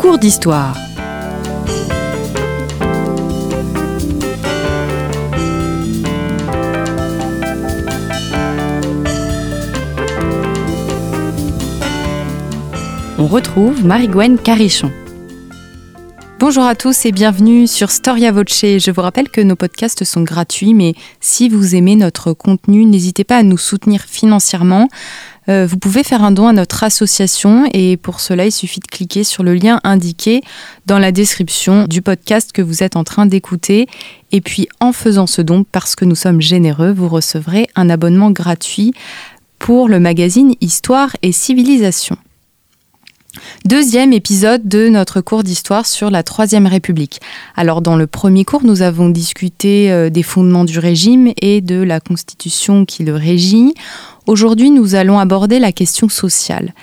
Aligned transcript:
Cours 0.00 0.16
d'histoire. 0.16 0.74
On 13.18 13.26
retrouve 13.26 13.84
Marie-Gwen 13.84 14.38
Carichon. 14.38 14.90
Bonjour 16.40 16.64
à 16.64 16.74
tous 16.74 17.04
et 17.04 17.12
bienvenue 17.12 17.66
sur 17.66 17.90
Storia 17.90 18.32
Voce. 18.32 18.62
Je 18.62 18.90
vous 18.90 19.02
rappelle 19.02 19.28
que 19.28 19.42
nos 19.42 19.56
podcasts 19.56 20.04
sont 20.04 20.22
gratuits, 20.22 20.72
mais 20.72 20.94
si 21.20 21.50
vous 21.50 21.74
aimez 21.74 21.96
notre 21.96 22.32
contenu, 22.32 22.86
n'hésitez 22.86 23.24
pas 23.24 23.36
à 23.36 23.42
nous 23.42 23.58
soutenir 23.58 24.00
financièrement. 24.00 24.88
Euh, 25.50 25.66
vous 25.66 25.76
pouvez 25.76 26.02
faire 26.02 26.24
un 26.24 26.30
don 26.30 26.48
à 26.48 26.54
notre 26.54 26.82
association 26.82 27.68
et 27.74 27.98
pour 27.98 28.20
cela, 28.20 28.46
il 28.46 28.52
suffit 28.52 28.80
de 28.80 28.86
cliquer 28.86 29.22
sur 29.22 29.42
le 29.42 29.52
lien 29.52 29.80
indiqué 29.84 30.40
dans 30.86 30.98
la 30.98 31.12
description 31.12 31.84
du 31.84 32.00
podcast 32.00 32.52
que 32.52 32.62
vous 32.62 32.82
êtes 32.82 32.96
en 32.96 33.04
train 33.04 33.26
d'écouter. 33.26 33.86
Et 34.32 34.40
puis 34.40 34.66
en 34.80 34.94
faisant 34.94 35.26
ce 35.26 35.42
don, 35.42 35.66
parce 35.70 35.94
que 35.94 36.06
nous 36.06 36.14
sommes 36.14 36.40
généreux, 36.40 36.90
vous 36.90 37.10
recevrez 37.10 37.68
un 37.76 37.90
abonnement 37.90 38.30
gratuit 38.30 38.94
pour 39.58 39.90
le 39.90 40.00
magazine 40.00 40.54
Histoire 40.62 41.14
et 41.20 41.32
Civilisation. 41.32 42.16
Deuxième 43.64 44.12
épisode 44.12 44.66
de 44.66 44.88
notre 44.88 45.20
cours 45.20 45.44
d'histoire 45.44 45.86
sur 45.86 46.10
la 46.10 46.22
Troisième 46.22 46.66
République. 46.66 47.20
Alors 47.56 47.82
dans 47.82 47.96
le 47.96 48.06
premier 48.06 48.44
cours, 48.44 48.64
nous 48.64 48.82
avons 48.82 49.08
discuté 49.08 49.90
euh, 49.92 50.10
des 50.10 50.22
fondements 50.22 50.64
du 50.64 50.78
régime 50.78 51.32
et 51.40 51.60
de 51.60 51.82
la 51.82 52.00
constitution 52.00 52.84
qui 52.84 53.04
le 53.04 53.14
régit. 53.14 53.74
Aujourd'hui, 54.26 54.70
nous 54.70 54.94
allons 54.94 55.18
aborder 55.18 55.58
la 55.58 55.72
question 55.72 56.08
sociale. 56.08 56.74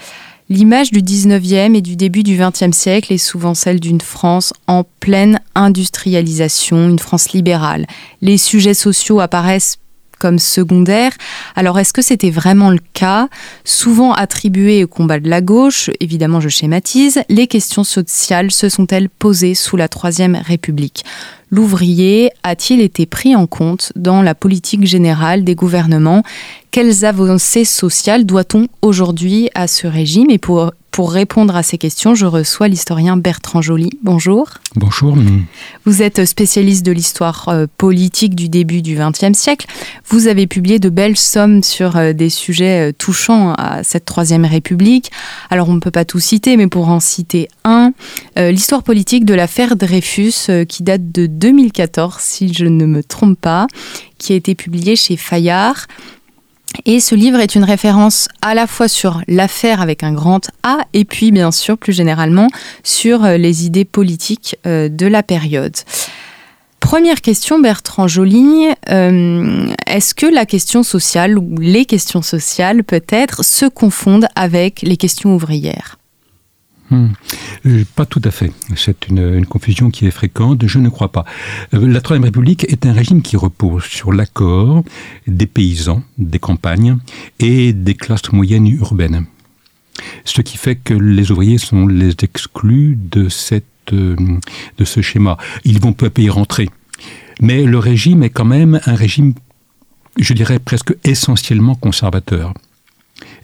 L'image 0.50 0.92
du 0.92 1.02
19e 1.02 1.76
et 1.76 1.82
du 1.82 1.98
début 1.98 2.24
du 2.24 2.38
20e 2.38 2.72
siècle 2.72 3.12
est 3.12 3.18
souvent 3.18 3.54
celle 3.54 3.82
d'une 3.82 4.00
France 4.00 4.54
en 4.68 4.86
pleine 5.02 5.42
industrialisation, 5.56 6.88
une 6.88 7.00
France 7.00 7.34
libérale. 7.34 7.86
Les 8.22 8.38
sujets 8.38 8.74
sociaux 8.74 9.20
apparaissent 9.20 9.78
comme 10.20 10.40
secondaire. 10.40 11.12
Alors 11.56 11.80
est-ce 11.80 11.94
que 11.94 12.02
c'était 12.02 12.30
vraiment 12.30 12.70
le 12.70 12.80
cas? 12.94 13.30
Souvent 13.64 14.14
attribué 14.14 14.84
au 14.84 14.88
combat 14.88 15.20
de 15.20 15.30
la 15.30 15.42
gauche, 15.42 15.90
évidemment 16.00 16.40
je 16.40 16.50
schématise, 16.50 17.22
les 17.30 17.48
questions 17.48 17.84
sociales 17.84 18.52
se 18.52 18.70
sont-elles 18.70 19.10
posées 19.10 19.56
sous 19.56 19.78
la 19.78 19.88
Troisième 19.88 20.36
République? 20.36 21.04
L'ouvrier 21.50 22.32
a-t-il 22.44 22.82
été 22.82 23.06
pris 23.06 23.36
en 23.36 23.48
compte 23.48 23.94
dans 23.96 24.22
la 24.22 24.36
politique 24.36 24.86
générale 24.86 25.46
des 25.46 25.56
gouvernements? 25.56 26.24
Quelles 26.72 27.06
avancées 27.06 27.66
sociales 27.66 28.26
doit-on 28.26 28.68
aujourd'hui 28.82 29.50
à 29.56 29.68
ce 29.68 29.88
régime 29.88 30.30
Et 30.30 30.38
pour 30.38 30.72
pour 30.98 31.12
répondre 31.12 31.56
à 31.56 31.62
ces 31.62 31.78
questions, 31.78 32.16
je 32.16 32.26
reçois 32.26 32.68
l'historien 32.68 33.18
Bertrand 33.18 33.62
Joly. 33.62 33.92
Bonjour. 34.02 34.50
Bonjour. 34.76 35.16
Vous 35.86 36.02
êtes 36.02 36.26
spécialiste 36.26 36.84
de 36.84 36.92
l'histoire 36.92 37.50
euh, 37.50 37.68
politique 37.78 38.34
du 38.34 38.50
début 38.50 38.82
du 38.82 38.98
XXe 38.98 39.38
siècle. 39.38 39.68
Vous 40.08 40.26
avez 40.26 40.48
publié 40.48 40.80
de 40.80 40.90
belles 40.90 41.16
sommes 41.16 41.62
sur 41.62 41.98
euh, 41.98 42.14
des 42.14 42.32
sujets 42.32 42.90
euh, 42.90 42.94
touchant 42.98 43.54
à 43.60 43.84
cette 43.84 44.06
Troisième 44.06 44.44
République. 44.44 45.12
Alors 45.52 45.70
on 45.70 45.76
ne 45.76 45.80
peut 45.80 45.92
pas 45.92 46.04
tout 46.04 46.20
citer, 46.20 46.58
mais 46.58 46.66
pour 46.66 46.90
en 46.90 47.00
citer 47.00 47.48
un, 47.64 47.94
l'histoire 48.36 48.82
politique 48.82 49.24
de 49.24 49.36
l'affaire 49.36 49.76
Dreyfus, 49.76 50.66
qui 50.68 50.82
date 50.82 51.12
de 51.12 51.28
2014, 51.28 52.16
si 52.18 52.52
je 52.52 52.66
ne 52.66 52.88
me 52.88 53.04
trompe 53.04 53.40
pas, 53.40 53.68
qui 54.18 54.34
a 54.34 54.36
été 54.36 54.56
publié 54.56 54.96
chez 54.96 55.16
Fayard. 55.16 55.86
Et 56.86 57.00
ce 57.00 57.16
livre 57.16 57.40
est 57.40 57.56
une 57.56 57.64
référence 57.64 58.28
à 58.42 58.54
la 58.54 58.68
fois 58.68 58.88
sur 58.88 59.22
l'affaire 59.28 59.82
avec 59.82 60.04
un 60.04 60.14
grand 60.14 60.50
A 60.64 60.80
et 60.94 61.06
puis 61.06 61.32
bien 61.32 61.52
sûr 61.52 61.78
plus 61.78 61.94
généralement 61.94 62.48
sur 62.84 63.26
euh, 63.26 63.38
les 63.38 63.66
idées 63.66 63.86
politiques 63.86 64.58
euh, 64.66 64.90
de 64.90 65.06
la 65.06 65.24
période. 65.24 65.76
Première 66.80 67.22
question, 67.22 67.60
Bertrand 67.60 68.08
Joly. 68.08 68.70
Euh, 68.90 69.68
est-ce 69.88 70.14
que 70.14 70.28
la 70.28 70.46
question 70.46 70.84
sociale 70.84 71.38
ou 71.38 71.58
les 71.60 71.86
questions 71.86 72.22
sociales 72.22 72.84
peut-être 72.84 73.44
se 73.44 73.66
confondent 73.66 74.28
avec 74.36 74.82
les 74.84 74.96
questions 74.96 75.34
ouvrières? 75.34 75.98
Hmm. 76.90 77.08
Euh, 77.66 77.84
pas 77.96 78.06
tout 78.06 78.22
à 78.24 78.32
fait. 78.32 78.52
C'est 78.76 79.08
une, 79.10 79.46
confusion 79.46 79.90
qui 79.90 80.06
est 80.08 80.12
fréquente. 80.12 80.66
Je 80.66 80.80
ne 80.80 80.90
crois 80.90 81.12
pas. 81.12 81.26
Euh, 81.74 81.86
la 81.88 82.02
Troisième 82.02 82.24
République 82.24 82.64
est 82.72 82.86
un 82.86 82.94
régime 82.94 83.22
qui 83.22 83.36
repose 83.36 83.84
sur 83.84 84.14
l'accord 84.14 84.84
des 85.28 85.48
paysans, 85.48 86.02
des 86.18 86.40
campagnes 86.40 86.98
et 87.40 87.74
des 87.74 87.94
classes 87.94 88.32
moyennes 88.32 88.68
urbaines. 88.68 89.26
Ce 90.24 90.42
qui 90.42 90.58
fait 90.58 90.76
que 90.76 90.94
les 90.94 91.32
ouvriers 91.32 91.58
sont 91.58 91.88
les 91.88 92.14
exclus 92.22 92.98
de, 92.98 93.28
euh, 93.94 94.16
de 94.78 94.86
ce 94.86 95.02
schéma. 95.02 95.38
Ils 95.66 95.82
vont 95.82 95.94
peu 95.94 96.06
à 96.06 96.10
peu 96.10 96.22
y 96.22 96.30
rentrer. 96.30 96.70
Mais 97.42 97.64
le 97.64 97.80
régime 97.80 98.24
est 98.24 98.30
quand 98.30 98.46
même 98.46 98.80
un 98.86 98.96
régime, 98.96 99.34
je 100.18 100.34
dirais 100.34 100.60
presque 100.60 100.96
essentiellement 101.04 101.76
conservateur 101.76 102.54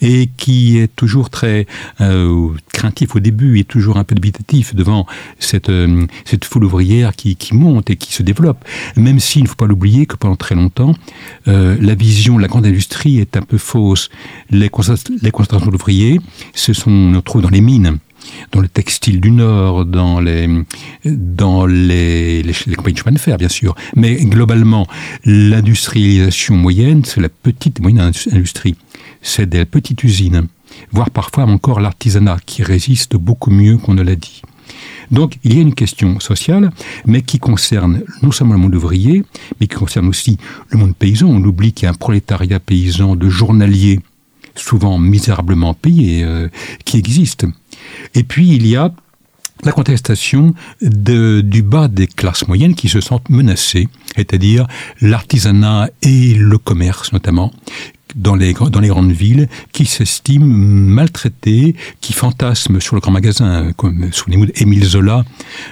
et 0.03 0.29
qui 0.37 0.77
est 0.77 0.93
toujours 0.95 1.29
très 1.29 1.65
euh, 2.01 2.49
craintif 2.73 3.15
au 3.15 3.19
début 3.19 3.57
et 3.57 3.63
toujours 3.63 3.97
un 3.97 4.03
peu 4.03 4.13
dubitatif 4.13 4.75
devant 4.75 5.07
cette, 5.39 5.69
euh, 5.69 6.05
cette 6.25 6.43
foule 6.45 6.65
ouvrière 6.65 7.15
qui, 7.15 7.37
qui, 7.37 7.55
monte 7.55 7.89
et 7.89 7.95
qui 7.95 8.13
se 8.13 8.21
développe. 8.21 8.63
Même 8.97 9.19
s'il 9.19 9.43
ne 9.43 9.47
faut 9.47 9.55
pas 9.55 9.65
l'oublier 9.65 10.05
que 10.05 10.17
pendant 10.17 10.35
très 10.35 10.55
longtemps, 10.55 10.93
euh, 11.47 11.77
la 11.79 11.95
vision 11.95 12.35
de 12.35 12.41
la 12.41 12.49
grande 12.49 12.65
industrie 12.65 13.19
est 13.19 13.37
un 13.37 13.41
peu 13.41 13.57
fausse. 13.57 14.09
Les, 14.49 14.69
les 15.21 15.31
concentrations 15.31 15.71
d'ouvriers, 15.71 16.19
ce 16.53 16.73
sont, 16.73 17.13
on 17.15 17.21
trouve 17.21 17.41
dans 17.41 17.49
les 17.49 17.61
mines 17.61 17.97
dans 18.53 18.61
le 18.61 18.69
textile 18.69 19.19
du 19.19 19.31
Nord, 19.31 19.85
dans 19.85 20.21
les, 20.21 20.47
dans 21.03 21.65
les, 21.65 22.41
les, 22.41 22.53
les 22.67 22.75
compagnies 22.75 22.93
de 22.93 22.99
chemin 22.99 23.11
de 23.11 23.19
fer, 23.19 23.37
bien 23.37 23.49
sûr. 23.49 23.75
Mais 23.97 24.15
globalement, 24.15 24.87
l'industrialisation 25.25 26.55
moyenne, 26.55 27.03
c'est 27.03 27.19
la 27.19 27.27
petite 27.27 27.79
et 27.79 27.81
moyenne 27.81 28.11
industrie 28.31 28.75
c'est 29.23 29.49
des 29.49 29.65
petites 29.65 30.03
usines, 30.03 30.47
voire 30.91 31.09
parfois 31.09 31.45
encore 31.45 31.79
l'artisanat 31.79 32.37
qui 32.45 32.61
résiste 32.61 33.15
beaucoup 33.15 33.49
mieux 33.49 33.77
qu'on 33.77 33.95
ne 33.95 34.03
l'a 34.03 34.15
dit. 34.15 34.43
Donc 35.11 35.37
il 35.43 35.55
y 35.55 35.59
a 35.59 35.61
une 35.61 35.73
question 35.73 36.19
sociale, 36.19 36.71
mais 37.05 37.21
qui 37.21 37.39
concerne 37.39 38.03
non 38.21 38.31
seulement 38.31 38.53
le 38.53 38.59
monde 38.59 38.75
ouvrier, 38.75 39.23
mais 39.59 39.67
qui 39.67 39.75
concerne 39.75 40.07
aussi 40.07 40.37
le 40.69 40.77
monde 40.77 40.95
paysan. 40.95 41.27
On 41.27 41.43
oublie 41.43 41.73
qu'il 41.73 41.85
y 41.85 41.87
a 41.87 41.91
un 41.91 41.95
prolétariat 41.95 42.59
paysan 42.59 43.15
de 43.15 43.29
journaliers, 43.29 43.99
souvent 44.55 44.99
misérablement 44.99 45.73
payés, 45.73 46.23
euh, 46.23 46.49
qui 46.85 46.97
existe. 46.97 47.45
Et 48.13 48.23
puis 48.23 48.49
il 48.49 48.67
y 48.67 48.75
a 48.75 48.93
la 49.65 49.71
contestation 49.71 50.53
de, 50.81 51.41
du 51.41 51.61
bas 51.61 51.87
des 51.87 52.07
classes 52.07 52.47
moyennes 52.47 52.75
qui 52.75 52.89
se 52.89 53.01
sentent 53.01 53.29
menacées, 53.29 53.87
c'est-à-dire 54.15 54.67
l'artisanat 55.01 55.89
et 56.01 56.33
le 56.33 56.57
commerce 56.57 57.13
notamment, 57.13 57.51
dans 58.15 58.35
les, 58.35 58.53
dans 58.53 58.79
les 58.79 58.89
grandes 58.89 59.11
villes 59.11 59.47
qui 59.71 59.85
s'estiment 59.85 60.45
maltraités, 60.45 61.75
qui 62.01 62.13
fantasment 62.13 62.79
sur 62.79 62.95
le 62.95 63.01
grand 63.01 63.11
magasin, 63.11 63.71
comme 63.75 64.11
sous 64.11 64.29
les 64.29 64.37
mots 64.37 64.45
d'Émile 64.45 64.85
Zola, 64.85 65.23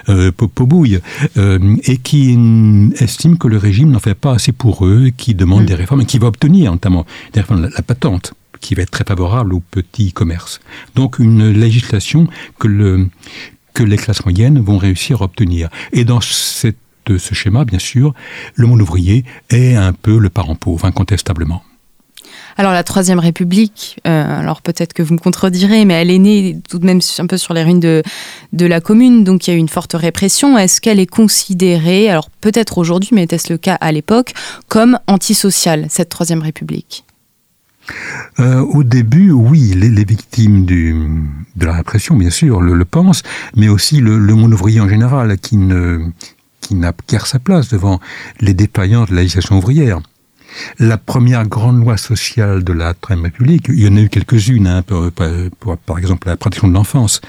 euh, 0.08 0.32
Popobouille, 0.32 1.00
euh, 1.36 1.76
et 1.84 1.98
qui 1.98 2.36
estiment 2.98 3.36
que 3.36 3.48
le 3.48 3.58
régime 3.58 3.90
n'en 3.90 4.00
fait 4.00 4.14
pas 4.14 4.32
assez 4.32 4.52
pour 4.52 4.86
eux, 4.86 5.10
qui 5.16 5.34
demandent 5.34 5.64
mm. 5.64 5.66
des 5.66 5.74
réformes, 5.74 6.00
et 6.00 6.06
qui 6.06 6.18
va 6.18 6.28
obtenir 6.28 6.72
notamment 6.72 7.06
des 7.32 7.40
réformes, 7.40 7.62
la, 7.62 7.68
la 7.68 7.82
patente 7.82 8.34
qui 8.60 8.74
va 8.74 8.82
être 8.82 8.90
très 8.90 9.04
favorable 9.04 9.52
aux 9.52 9.60
petits 9.60 10.12
commerces. 10.12 10.60
Donc 10.94 11.18
une 11.18 11.50
législation 11.50 12.28
que, 12.58 12.68
le, 12.68 13.08
que 13.74 13.82
les 13.82 13.96
classes 13.96 14.24
moyennes 14.24 14.60
vont 14.60 14.78
réussir 14.78 15.22
à 15.22 15.24
obtenir. 15.24 15.68
Et 15.92 16.04
dans 16.04 16.20
ce 16.20 16.72
schéma, 17.08 17.64
bien 17.64 17.78
sûr, 17.78 18.14
le 18.54 18.66
monde 18.66 18.82
ouvrier 18.82 19.24
est 19.50 19.74
un 19.74 19.92
peu 19.92 20.18
le 20.18 20.30
parent 20.30 20.54
pauvre, 20.54 20.84
incontestablement. 20.84 21.62
Alors 22.56 22.72
la 22.72 22.84
Troisième 22.84 23.18
République, 23.18 23.98
euh, 24.06 24.40
alors 24.40 24.60
peut-être 24.60 24.92
que 24.92 25.02
vous 25.02 25.14
me 25.14 25.18
contredirez, 25.18 25.86
mais 25.86 25.94
elle 25.94 26.10
est 26.10 26.18
née 26.18 26.58
tout 26.68 26.78
de 26.78 26.84
même 26.84 27.00
un 27.18 27.26
peu 27.26 27.38
sur 27.38 27.54
les 27.54 27.62
ruines 27.62 27.80
de, 27.80 28.02
de 28.52 28.66
la 28.66 28.80
commune, 28.80 29.24
donc 29.24 29.46
il 29.46 29.50
y 29.50 29.54
a 29.54 29.56
eu 29.56 29.60
une 29.60 29.70
forte 29.70 29.94
répression. 29.94 30.58
Est-ce 30.58 30.80
qu'elle 30.80 31.00
est 31.00 31.06
considérée, 31.06 32.10
alors 32.10 32.28
peut-être 32.40 32.76
aujourd'hui, 32.76 33.10
mais 33.12 33.22
était-ce 33.22 33.50
le 33.52 33.58
cas 33.58 33.76
à 33.80 33.90
l'époque, 33.90 34.34
comme 34.68 34.98
antisociale, 35.06 35.86
cette 35.88 36.10
Troisième 36.10 36.42
République? 36.42 37.04
Euh, 38.38 38.60
au 38.60 38.84
début, 38.84 39.30
oui, 39.30 39.74
les, 39.74 40.04
victimes 40.04 40.64
du, 40.64 40.94
de 41.56 41.66
la 41.66 41.74
répression, 41.74 42.16
bien 42.16 42.30
sûr, 42.30 42.60
le, 42.60 42.74
le 42.74 42.84
pensent, 42.84 43.22
mais 43.56 43.68
aussi 43.68 44.00
le, 44.00 44.18
le 44.18 44.34
monde 44.34 44.54
ouvrier 44.54 44.80
en 44.80 44.88
général, 44.88 45.36
qui 45.38 45.56
ne 45.56 46.10
qui 46.60 46.76
n'a 46.76 46.92
guère 47.08 47.26
sa 47.26 47.40
place 47.40 47.68
devant 47.68 48.00
les 48.40 48.54
défaillances 48.54 49.10
de 49.10 49.16
la 49.16 49.22
législation 49.22 49.58
ouvrière. 49.58 50.00
La 50.78 50.96
première 50.96 51.46
grande 51.46 51.80
loi 51.80 51.96
sociale 51.96 52.62
de 52.62 52.72
la 52.72 52.94
Troisième 52.94 53.24
République, 53.24 53.66
il 53.68 53.80
y 53.80 53.88
en 53.88 53.96
a 53.96 54.00
eu 54.00 54.08
quelques-unes, 54.08 54.66
hein, 54.66 54.82
pour, 54.82 55.10
pour, 55.58 55.76
par 55.78 55.98
exemple 55.98 56.28
la 56.28 56.36
protection 56.36 56.68
de 56.68 56.74
l'enfance 56.74 57.20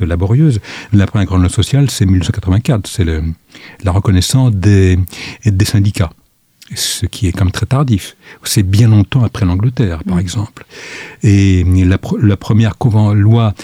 euh, 0.00 0.06
laborieuse. 0.06 0.60
La 0.92 1.06
première 1.06 1.26
grande 1.26 1.40
loi 1.40 1.48
sociale, 1.48 1.90
c'est 1.90 2.04
1984, 2.04 2.86
c'est 2.86 3.04
la 3.04 3.92
reconnaissance 3.92 4.52
des, 4.52 4.98
des 5.46 5.64
syndicats 5.64 6.10
ce 6.74 7.06
qui 7.06 7.26
est 7.26 7.32
comme 7.32 7.50
très 7.50 7.66
tardif. 7.66 8.16
C'est 8.44 8.62
bien 8.62 8.88
longtemps 8.88 9.24
après 9.24 9.46
l'Angleterre, 9.46 10.02
par 10.04 10.16
mmh. 10.16 10.20
exemple. 10.20 10.64
Et 11.22 11.64
la, 11.64 11.98
la 12.20 12.36
première 12.36 12.74
loi 13.14 13.54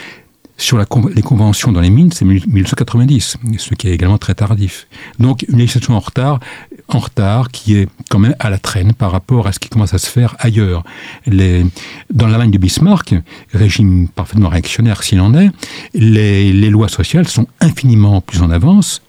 sur 0.59 0.77
les 0.77 1.23
conventions 1.23 1.71
dans 1.71 1.81
les 1.81 1.89
mines, 1.89 2.11
c'est 2.11 2.25
1890, 2.25 3.37
ce 3.59 3.75
qui 3.75 3.89
est 3.89 3.93
également 3.93 4.19
très 4.19 4.35
tardif. 4.35 4.89
Donc 5.21 5.45
une 5.49 5.59
législation 5.59 5.95
en 5.95 6.01
retard, 6.01 6.41
en 6.89 6.99
retard 6.99 7.51
qui 7.51 7.77
est 7.77 7.89
quand 8.11 8.19
même 8.19 8.35
à 8.41 8.51
la 8.51 8.59
traîne 8.59 8.93
par 8.93 9.13
rapport 9.13 9.47
à 9.47 9.53
ce 9.53 9.61
qui 9.61 9.69
commence 9.69 9.95
à 9.95 9.99
se 9.99 10.09
faire 10.09 10.35
ailleurs. 10.41 10.83
Les, 11.27 11.65
dans 12.13 12.27
l'Allemagne 12.27 12.51
de 12.51 12.59
Bismarck, 12.59 13.15
régime 13.53 14.09
parfaitement 14.09 14.49
réactionnaire 14.49 15.05
s'il 15.05 15.21
en 15.21 15.33
est, 15.33 15.51
les, 15.95 16.53
les 16.53 16.71
lois 16.71 16.89
sociales 16.89 17.29
sont 17.29 17.47
infiniment 17.61 18.21
plus 18.21 18.43
en 18.43 18.51
avance 18.51 19.01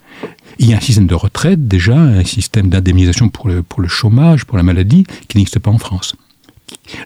il 0.60 0.70
y 0.70 0.74
a 0.74 0.78
un 0.78 0.82
système 0.82 1.08
de 1.08 1.16
retraite 1.16 1.68
déjà, 1.68 1.96
un 1.96 2.26
système 2.26 2.70
d'indemnisation 2.70 3.30
pour 3.30 3.48
le, 3.48 3.64
pour 3.64 3.82
le 3.82 3.88
chômage, 3.88 4.46
pour 4.46 4.58
la 4.58 4.64
maladie, 4.64 5.06
qui 5.28 5.38
n'existe 5.38 5.60
pas 5.60 5.72
en 5.72 5.78
France. 5.78 6.16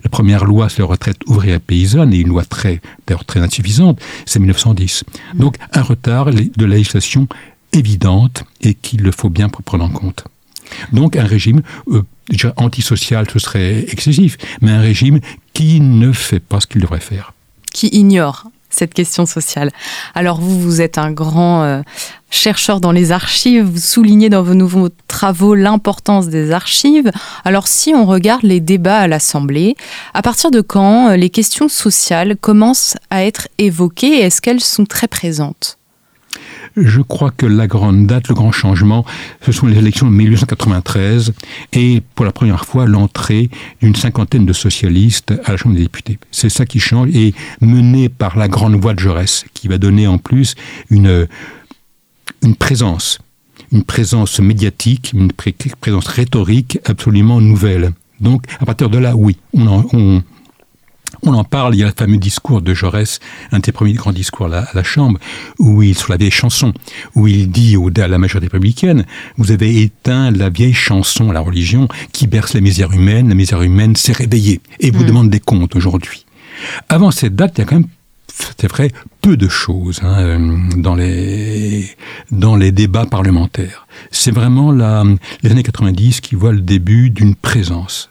La 0.04 0.10
première 0.10 0.44
loi 0.44 0.70
sur 0.70 0.84
la 0.84 0.92
retraite 0.92 1.18
ouvrière 1.28 1.62
paysanne, 1.62 2.14
et 2.14 2.18
une 2.18 2.30
loi 2.30 2.44
très, 2.44 2.82
d'ailleurs 3.08 3.26
très 3.26 3.40
insuffisante, 3.40 4.02
c'est 4.26 4.40
1910. 4.40 5.04
Mmh. 5.04 5.38
Donc 5.38 5.58
un 5.72 5.82
retard 5.82 6.32
de 6.32 6.66
législation 6.66 7.28
évidente 7.72 8.44
et 8.62 8.74
qu'il 8.74 9.10
faut 9.12 9.30
bien 9.30 9.50
prendre 9.50 9.86
en 9.86 9.90
compte. 9.90 10.26
Donc 10.92 11.16
un 11.16 11.26
régime 11.26 11.62
euh, 11.90 12.04
antisocial, 12.58 13.28
ce 13.32 13.40
serait 13.40 13.86
excessif, 13.90 14.38
mais 14.62 14.72
un 14.72 14.82
régime 14.82 15.20
qui 15.54 15.80
ne 15.80 16.12
fait 16.12 16.40
pas 16.40 16.60
ce 16.60 16.68
qu'il 16.68 16.82
devrait 16.82 17.00
faire. 17.00 17.34
Qui 17.74 17.88
ignore 17.88 18.46
cette 18.74 18.94
question 18.94 19.26
sociale. 19.26 19.72
Alors 20.16 20.40
vous, 20.40 20.60
vous 20.60 20.82
êtes 20.82 20.98
un 20.98 21.12
grand 21.12 21.64
euh, 21.64 21.82
chercheur 22.30 22.82
dans 22.82 22.92
les 22.92 23.12
archives, 23.12 23.64
vous 23.64 23.80
soulignez 23.80 24.30
dans 24.30 24.44
vos 24.44 24.56
nouveaux 24.56 24.90
travaux 25.08 25.56
l'importance 25.56 26.28
des 26.28 26.52
archives. 26.52 27.12
Alors 27.46 27.68
si 27.68 27.94
on 27.94 28.06
regarde 28.06 28.44
les 28.44 28.60
débats 28.60 29.00
à 29.00 29.08
l'Assemblée, 29.08 29.76
à 30.14 30.22
partir 30.22 30.52
de 30.52 30.62
quand 30.62 31.10
euh, 31.10 31.16
les 31.16 31.30
questions 31.30 31.70
sociales 31.70 32.36
commencent 32.38 32.98
à 33.10 33.24
être 33.24 33.48
évoquées 33.58 34.20
et 34.20 34.22
est-ce 34.22 34.42
qu'elles 34.42 34.62
sont 34.62 34.86
très 34.86 35.08
présentes? 35.08 35.78
Je 36.76 37.02
crois 37.02 37.32
que 37.32 37.46
la 37.46 37.68
grande 37.68 38.08
date, 38.08 38.28
le 38.30 38.36
grand 38.36 38.52
changement, 38.52 39.06
ce 39.42 39.52
sont 39.52 39.68
les 39.68 39.78
élections 39.78 40.08
de 40.08 40.16
1893 40.16 41.34
et 41.74 42.02
pour 42.16 42.26
la 42.26 42.32
première 42.32 42.66
fois 42.66 42.86
l'entrée 42.86 43.50
d'une 43.82 43.96
cinquantaine 43.96 44.46
de 44.46 44.54
socialistes 44.54 45.34
à 45.46 45.52
la 45.52 45.58
Chambre 45.58 45.76
des 45.76 45.84
députés. 45.84 46.20
C'est 46.32 46.50
ça 46.50 46.66
qui 46.66 46.80
change 46.80 47.10
et 47.16 47.34
mené 47.62 48.10
par 48.10 48.38
la 48.38 48.48
grande 48.48 48.76
voix 48.76 48.94
de 48.94 49.00
Jaurès 49.00 49.46
qui 49.54 49.68
va 49.68 49.78
donner 49.78 50.08
en 50.08 50.18
plus 50.18 50.56
une, 50.90 51.28
une 52.42 52.56
présence, 52.56 53.20
une 53.72 53.84
présence 53.84 54.40
médiatique, 54.40 55.14
une 55.14 55.32
présence 55.32 56.08
rhétorique 56.08 56.80
absolument 56.86 57.40
nouvelle. 57.42 57.92
Donc, 58.20 58.44
à 58.60 58.66
partir 58.66 58.90
de 58.90 58.98
là, 58.98 59.16
oui, 59.16 59.38
on, 59.54 59.86
on, 59.94 60.24
on 61.22 61.34
en 61.34 61.44
parle, 61.44 61.76
il 61.76 61.80
y 61.80 61.84
a 61.84 61.88
le 61.88 61.94
fameux 61.98 62.18
discours 62.18 62.62
de 62.62 62.74
Jaurès, 62.74 63.20
un 63.52 63.60
des 63.60 63.72
premiers 63.72 63.94
grands 63.94 64.12
discours 64.12 64.54
à 64.54 64.66
la, 64.74 64.84
Chambre, 64.84 65.20
où 65.60 65.82
il, 65.82 65.98
sur 65.98 66.12
la 66.12 66.18
vieille 66.18 66.32
chanson, 66.32 66.74
où 67.16 67.28
il 67.28 67.50
dit 67.50 67.78
au, 67.78 67.90
à 67.96 68.08
la 68.08 68.18
majorité 68.18 68.48
républicaine, 68.48 69.06
vous 69.38 69.52
avez 69.52 69.82
éteint 69.82 70.32
la 70.32 70.50
vieille 70.50 70.74
chanson, 70.74 71.32
la 71.32 71.40
religion, 71.40 71.88
qui 72.12 72.28
berce 72.28 72.54
la 72.54 72.62
misère 72.62 72.92
humaine, 72.92 73.30
la 73.30 73.36
misère 73.36 73.62
humaine 73.62 73.96
s'est 73.96 74.14
réveillée, 74.14 74.62
et 74.80 74.92
vous 74.92 75.04
mm. 75.04 75.08
demande 75.08 75.30
des 75.30 75.40
comptes 75.40 75.76
aujourd'hui. 75.76 76.26
Avant 76.90 77.12
cette 77.12 77.36
date, 77.36 77.54
il 77.58 77.62
y 77.62 77.64
a 77.64 77.66
quand 77.66 77.76
même 77.76 77.88
c'est 78.60 78.68
vrai, 78.68 78.90
peu 79.22 79.38
de 79.38 79.48
choses 79.48 80.02
hein, 80.04 80.20
euh, 80.20 80.58
dans, 80.78 80.96
les, 80.96 81.88
dans 82.32 82.56
les 82.56 82.72
débats 82.72 83.06
parlementaires. 83.06 83.88
C'est 84.12 84.32
vraiment 84.32 84.72
la, 84.72 85.04
les 85.44 85.52
années 85.52 85.64
90 85.64 86.22
qui 86.22 86.36
voient 86.36 86.52
le 86.52 86.62
début 86.62 87.10
d'une 87.10 87.36
présence 87.36 88.10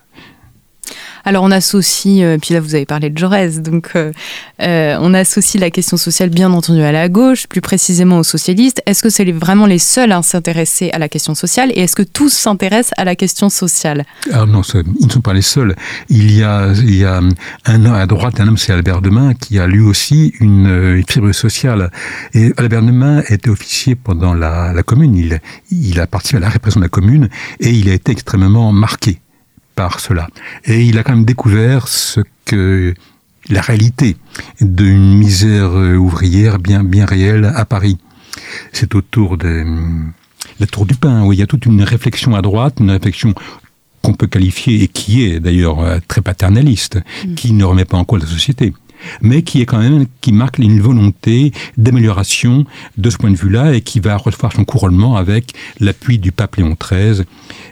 alors 1.25 1.45
on 1.45 1.51
associe, 1.51 2.23
euh, 2.23 2.39
puis 2.41 2.55
là 2.55 2.61
vous 2.61 2.75
avez 2.75 2.87
parlé 2.87 3.11
de 3.11 3.17
Jaurès, 3.17 3.61
donc 3.63 3.91
euh, 3.95 4.13
euh, 4.61 4.97
on 5.01 5.15
associe 5.15 5.61
la 5.61 5.71
question 5.71 5.97
sociale 5.97 6.31
bien 6.31 6.53
entendu 6.53 6.83
à 6.83 6.93
la 6.93 7.09
gauche, 7.09 7.47
plus 7.47 7.61
précisément 7.61 8.19
aux 8.19 8.25
socialistes. 8.25 8.83
Est-ce 8.87 9.03
que 9.03 9.11
c'est 9.11 9.31
vraiment 9.31 9.67
les 9.67 9.79
seuls 9.79 10.13
à 10.13 10.23
s'intéresser 10.23 10.91
à 10.91 10.99
la 10.99 11.09
question 11.09 11.35
sociale 11.35 11.71
et 11.75 11.81
est-ce 11.81 11.97
que 11.97 12.03
tous 12.03 12.33
s'intéressent 12.33 12.93
à 12.97 13.05
la 13.05 13.17
question 13.17 13.49
sociale? 13.51 14.05
Alors 14.33 14.47
non, 14.47 14.63
ils 15.01 15.07
ne 15.07 15.13
sont 15.13 15.21
pas 15.21 15.35
les 15.35 15.43
seuls. 15.43 15.77
Il 16.09 16.37
y 16.37 16.43
a, 16.43 16.73
il 16.75 16.97
y 16.97 17.05
a 17.05 17.21
un 17.67 17.85
homme 17.85 17.95
à 17.95 18.07
droite, 18.07 18.41
un 18.41 18.49
homme 18.49 18.59
c'est 18.59 18.73
Albert 18.73 19.01
Demain, 19.01 19.35
qui 19.35 19.59
a 19.59 19.67
lui 19.67 19.81
aussi 19.81 20.33
une, 20.41 21.03
fibre 21.09 21.33
sociale. 21.33 21.91
Et 22.35 22.53
Albert 22.57 22.83
Demain 22.83 23.23
était 23.29 23.51
officier 23.51 23.95
pendant 23.95 24.35
la, 24.35 24.75
commune, 24.83 25.39
il 25.71 26.01
a 26.01 26.07
participé 26.07 26.39
à 26.39 26.41
la 26.41 26.49
répression 26.49 26.81
de 26.81 26.85
la 26.85 26.89
commune 26.89 27.29
et 27.61 27.71
il 27.71 27.89
a 27.89 27.93
été 27.93 28.13
extrêmement 28.13 28.73
marqué 28.73 29.21
par 29.75 30.01
cela. 30.01 30.29
Et 30.65 30.83
il 30.83 30.99
a 30.99 31.03
quand 31.03 31.15
même 31.15 31.25
découvert 31.25 31.89
ce 31.89 32.21
que 32.45 32.95
la 33.49 33.61
réalité 33.61 34.17
d'une 34.61 35.17
misère 35.19 35.73
ouvrière 35.73 36.59
bien 36.59 36.85
bien 36.85 37.05
réelle 37.05 37.53
à 37.55 37.65
Paris. 37.65 37.99
C'est 38.73 38.95
autour 38.95 39.37
de 39.37 39.65
la 40.61 40.67
tour 40.67 40.87
du 40.87 40.95
pain 40.95 41.25
où 41.25 41.33
il 41.33 41.39
y 41.39 41.43
a 41.43 41.47
toute 41.47 41.67
une 41.67 41.83
réflexion 41.83 42.35
à 42.35 42.43
droite, 42.43 42.77
une 42.81 42.91
réflexion 42.91 43.35
qu'on 44.03 44.15
peut 44.15 44.27
qualifier 44.27 44.83
et 44.83 44.89
qui 44.89 45.25
est 45.25 45.41
d'ailleurs 45.41 45.81
euh, 45.81 45.99
très 46.09 46.21
paternaliste, 46.21 46.99
mm. 47.25 47.35
qui 47.35 47.53
ne 47.53 47.65
remet 47.65 47.85
pas 47.85 47.97
en 47.97 48.05
cause 48.05 48.23
la 48.23 48.29
société 48.29 48.73
mais 49.21 49.43
qui 49.43 49.61
est 49.61 49.67
quand 49.67 49.79
même 49.79 50.07
qui 50.21 50.33
marque 50.33 50.59
une 50.59 50.81
volonté 50.81 51.53
d'amélioration 51.77 52.65
de 52.97 53.11
ce 53.11 53.17
point 53.17 53.31
de 53.31 53.37
vue-là 53.37 53.75
et 53.75 53.81
qui 53.81 54.01
va 54.01 54.17
recevoir 54.17 54.53
son 54.53 54.65
couronnement 54.65 55.17
avec 55.17 55.55
l'appui 55.81 56.19
du 56.19 56.33
pape 56.33 56.57
Léon 56.57 56.77
XIII 56.81 57.25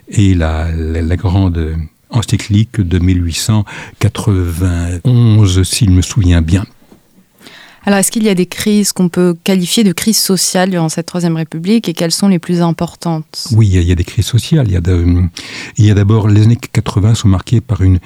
et 0.08 0.34
la, 0.34 0.70
la, 0.72 1.02
la 1.02 1.16
grande 1.16 1.76
encyclique 2.10 2.80
de 2.80 2.98
1891, 2.98 5.62
s'il 5.62 5.90
me 5.90 6.02
souvient 6.02 6.42
bien. 6.42 6.66
Alors, 7.90 7.98
est-ce 7.98 8.12
qu'il 8.12 8.22
y 8.22 8.28
a 8.28 8.36
des 8.36 8.46
crises 8.46 8.92
qu'on 8.92 9.08
peut 9.08 9.34
qualifier 9.42 9.82
de 9.82 9.90
crises 9.90 10.20
sociales 10.20 10.70
durant 10.70 10.88
cette 10.88 11.06
Troisième 11.06 11.34
République 11.34 11.88
et 11.88 11.92
quelles 11.92 12.12
sont 12.12 12.28
les 12.28 12.38
plus 12.38 12.62
importantes? 12.62 13.48
Oui, 13.50 13.66
il 13.66 13.82
y, 13.82 13.90
a, 13.90 13.96
des 13.96 14.04
crises 14.04 14.26
sociales. 14.26 14.68
Il 14.68 14.74
y 15.84 15.90
a, 15.90 15.94
d'abord, 15.94 16.28
les 16.28 16.44
années 16.44 16.54
80 16.54 17.16
sont 17.16 17.26
marquées 17.26 17.60
par 17.60 17.80
un 17.82 17.98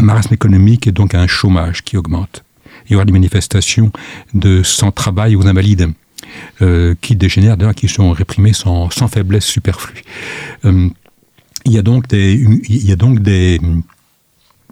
marasme 0.00 0.32
économique 0.32 0.86
et 0.86 0.92
donc 0.92 1.14
un 1.14 1.26
chômage 1.26 1.84
qui 1.84 1.98
augmente. 1.98 2.42
Il 2.88 2.94
y 2.94 2.96
aura 2.96 3.04
des 3.04 3.12
manifestations 3.12 3.92
de 4.32 4.62
sans-travail 4.62 5.36
aux 5.36 5.46
invalides. 5.46 5.92
Euh, 6.62 6.94
qui 7.02 7.16
dégénèrent, 7.16 7.58
d'ailleurs, 7.58 7.74
qui 7.74 7.86
sont 7.86 8.12
réprimées 8.12 8.54
sans, 8.54 8.88
sans 8.88 9.08
faiblesse 9.08 9.44
superflue. 9.44 10.02
Euh, 10.64 10.88
il 11.66 11.72
y 11.72 11.78
a 11.78 11.82
donc 11.82 12.08
des, 12.08 13.60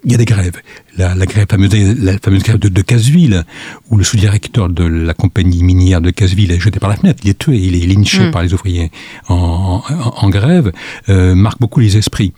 il 0.05 0.13
y 0.13 0.15
a 0.15 0.19
des 0.19 0.25
grèves. 0.25 0.61
La, 0.97 1.15
la, 1.15 1.27
grève, 1.27 1.47
fameuse, 1.51 1.73
la 1.99 2.19
fameuse 2.19 2.43
grève 2.43 2.59
de, 2.59 2.69
de 2.69 2.83
Casseville, 2.83 3.45
où 3.91 3.97
le 3.97 4.05
sous-directeur 4.05 4.69
de 4.69 4.85
la 4.85 5.15
compagnie 5.15 5.63
minière 5.63 6.01
de 6.01 6.11
Casseville 6.11 6.53
est 6.53 6.61
jeté 6.61 6.79
par 6.79 6.91
la 6.91 6.97
fenêtre, 6.97 7.21
il 7.25 7.31
est 7.31 7.39
tué, 7.39 7.57
il 7.57 7.83
est 7.83 7.87
lynché 7.87 8.29
mm. 8.29 8.31
par 8.31 8.43
les 8.43 8.55
ouvriers 8.55 8.91
en, 9.29 9.83
en, 9.89 10.25
en 10.25 10.31
grève, 10.31 10.73
euh, 11.09 11.35
marque 11.35 11.61
beaucoup 11.61 11.81
les 11.81 11.97
esprits. 11.97 12.33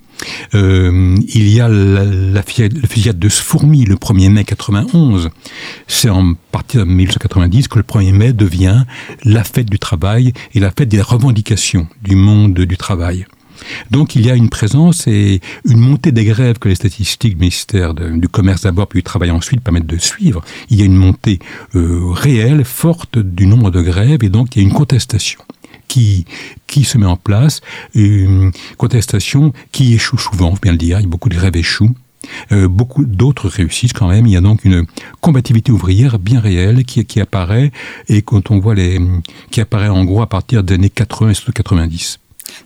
Euh, 0.55 1.17
il 1.29 1.49
y 1.49 1.61
a 1.61 1.69
la, 1.69 2.05
la, 2.05 2.43
fusillade 2.43 3.19
de 3.19 3.29
Sfourmi 3.29 3.85
le 3.85 3.97
1er 3.97 4.31
mai 4.31 4.45
91. 4.45 5.31
C'est 5.87 6.09
en 6.09 6.35
partie 6.53 6.79
de 6.79 6.85
1890 6.85 7.69
que 7.69 7.79
le 7.79 7.85
1er 7.85 8.13
mai 8.13 8.33
devient 8.33 8.85
la 9.25 9.45
fête 9.45 9.69
du 9.69 9.79
travail 9.79 10.33
et 10.55 10.61
la 10.61 10.71
fête 10.71 10.89
des 10.89 11.03
revendications 11.03 11.87
du 12.03 12.17
monde 12.17 12.55
du 12.55 12.77
travail. 12.77 13.27
Donc 13.91 14.17
il 14.17 14.25
y 14.25 14.31
a 14.31 14.35
une 14.35 14.49
présence 14.49 15.07
et 15.07 15.41
une 15.65 15.79
montée 15.79 16.13
des 16.13 16.25
grèves 16.25 16.59
que 16.59 16.69
les 16.69 16.75
statistiques 16.75 17.35
du 17.35 17.41
ministère 17.41 17.95
du 17.95 18.29
Commerce 18.29 18.63
d'abord 18.63 18.87
puis 18.87 19.01
du 19.01 19.03
Travail 19.03 19.31
ensuite 19.31 19.61
permettent 19.61 19.87
de 19.87 19.99
suivre. 19.99 20.43
Il 20.71 20.79
y 20.79 20.83
a 20.83 20.85
une 20.85 20.97
montée 20.97 21.39
euh, 21.75 22.11
réelle, 22.11 22.65
forte 22.65 23.19
du 23.19 23.47
nombre 23.47 23.71
de 23.71 23.83
grèves 23.83 24.23
et 24.23 24.29
donc 24.29 24.55
il 24.55 24.63
y 24.63 24.65
a 24.65 24.69
une 24.69 24.75
contestation 24.75 25.41
qui, 25.89 26.25
qui 26.67 26.85
se 26.85 26.99
met 26.99 27.07
en 27.07 27.17
place, 27.17 27.61
une 27.95 28.53
contestation 28.77 29.53
qui 29.73 29.95
échoue 29.95 30.19
souvent, 30.19 30.51
faut 30.53 30.61
bien 30.61 30.73
le 30.73 30.79
dire, 30.79 30.99
il 30.99 31.03
y 31.03 31.07
a 31.07 31.09
beaucoup 31.09 31.29
de 31.29 31.37
grèves 31.37 31.57
échouent. 31.57 31.95
Euh, 32.51 32.67
beaucoup 32.67 33.05
d'autres 33.05 33.49
réussissent 33.49 33.93
quand 33.93 34.09
même. 34.09 34.27
Il 34.27 34.33
y 34.33 34.37
a 34.37 34.41
donc 34.41 34.65
une 34.65 34.85
combativité 35.21 35.71
ouvrière 35.71 36.19
bien 36.19 36.41
réelle 36.41 36.85
qui, 36.85 37.05
qui 37.05 37.21
apparaît 37.21 37.71
et 38.09 38.23
quand 38.23 38.51
on 38.51 38.59
voit 38.59 38.75
les, 38.75 39.01
qui 39.51 39.61
apparaît 39.61 39.89
en 39.89 40.05
gros 40.05 40.23
à 40.23 40.29
partir 40.29 40.65
des 40.65 40.75
années 40.75 40.91
80 40.91 41.31
et 41.31 41.35
surtout 41.35 41.53
90. 41.53 42.19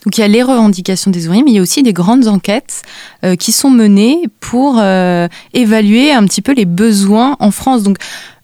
Donc 0.05 0.17
il 0.17 0.21
y 0.21 0.25
a 0.25 0.29
les 0.29 0.43
revendications 0.43 1.11
des 1.11 1.27
ouvriers, 1.27 1.43
mais 1.43 1.51
il 1.51 1.57
y 1.57 1.59
a 1.59 1.63
aussi 1.63 1.83
des 1.83 1.93
grandes 1.93 2.27
enquêtes 2.27 2.83
euh, 3.25 3.37
qui 3.37 3.53
sont 3.53 3.71
menées 3.71 4.23
pour 4.41 4.77
euh, 4.79 5.29
évaluer 5.53 6.13
un 6.13 6.25
petit 6.25 6.43
peu 6.43 6.55
les 6.55 6.65
besoins 6.65 7.37
en 7.39 7.51
France. 7.51 7.83
Donc 7.83 7.99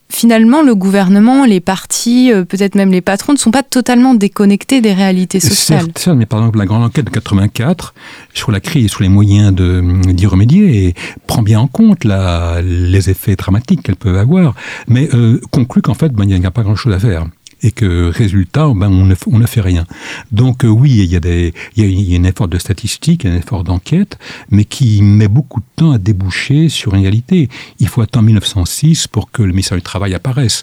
finalement, 0.09 0.63
le 0.63 0.75
gouvernement, 0.75 1.47
les 1.47 1.61
partis, 1.61 2.31
euh, 2.31 2.45
peut-être 2.45 2.75
même 2.75 2.93
les 2.93 3.01
patrons, 3.01 3.33
ne 3.33 3.39
sont 3.39 3.51
pas 3.51 3.63
totalement 3.63 4.15
déconnectés 4.15 4.83
des 4.83 4.93
réalités 4.93 5.41
sociales. 5.41 5.87
Certes, 5.97 6.17
mais 6.17 6.27
par 6.27 6.41
exemple, 6.41 6.59
la 6.59 6.67
grande 6.67 6.85
enquête 6.85 7.07
de 7.07 7.11
84 7.11 7.95
sur 8.35 8.53
la 8.53 8.61
crise 8.61 8.85
et 8.85 8.89
sur 8.89 9.03
les 9.03 9.09
moyens 9.09 9.53
d'y 9.55 10.27
remédier 10.27 10.87
et 10.87 10.95
prend 11.27 11.43
bien 11.43 11.61
en 11.61 11.69
compte 11.69 12.05
la, 12.05 12.61
les 12.63 13.09
effets 13.09 13.35
dramatiques 13.35 13.83
qu'elle 13.83 13.97
peut 13.97 14.19
avoir, 14.19 14.55
mais 14.89 15.09
conclut 15.51 15.83
qu'en 15.83 15.95
fait, 15.95 16.13
ben, 16.13 16.29
il 16.29 16.39
n'y 16.39 16.47
a 16.47 16.51
pas 16.51 16.63
grand-chose 16.63 16.93
à 16.93 16.99
faire 16.99 17.27
et 17.67 17.73
que 17.73 18.11
résultat, 18.11 18.71
ben, 18.77 18.89
on, 18.89 19.39
ne, 19.39 19.47
fait 19.47 19.61
rien. 19.61 19.87
Donc 20.31 20.65
oui, 20.65 20.93
il 20.93 21.11
y, 21.11 21.17
a 21.17 22.19
un 22.21 22.25
effort 22.25 22.47
de 22.47 22.59
statistique, 22.59 23.27
un 23.27 23.35
effort 23.35 23.65
d'enquête, 23.65 24.19
mais 24.51 24.65
qui 24.65 25.03
met 25.03 25.27
beaucoup 25.27 25.59
de 25.59 25.67
temps 25.75 25.91
à 25.91 25.99
déboucher 25.99 26.69
sur 26.69 26.95
une 26.95 27.03
réalité. 27.03 27.49
Il 27.81 27.89
faut 27.89 28.03
attendre 28.03 28.27
1906 28.27 29.09
pour 29.09 29.33
que 29.33 29.43
le 29.43 29.51
ministère 29.51 29.77
du 29.77 29.83
Travail 29.83 30.15
apparaisse 30.15 30.63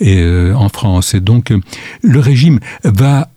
et, 0.00 0.24
en 0.52 0.70
France. 0.70 1.12
Et 1.12 1.20
donc 1.20 1.52
le 2.02 2.18
régime 2.18 2.60
va 2.82 3.28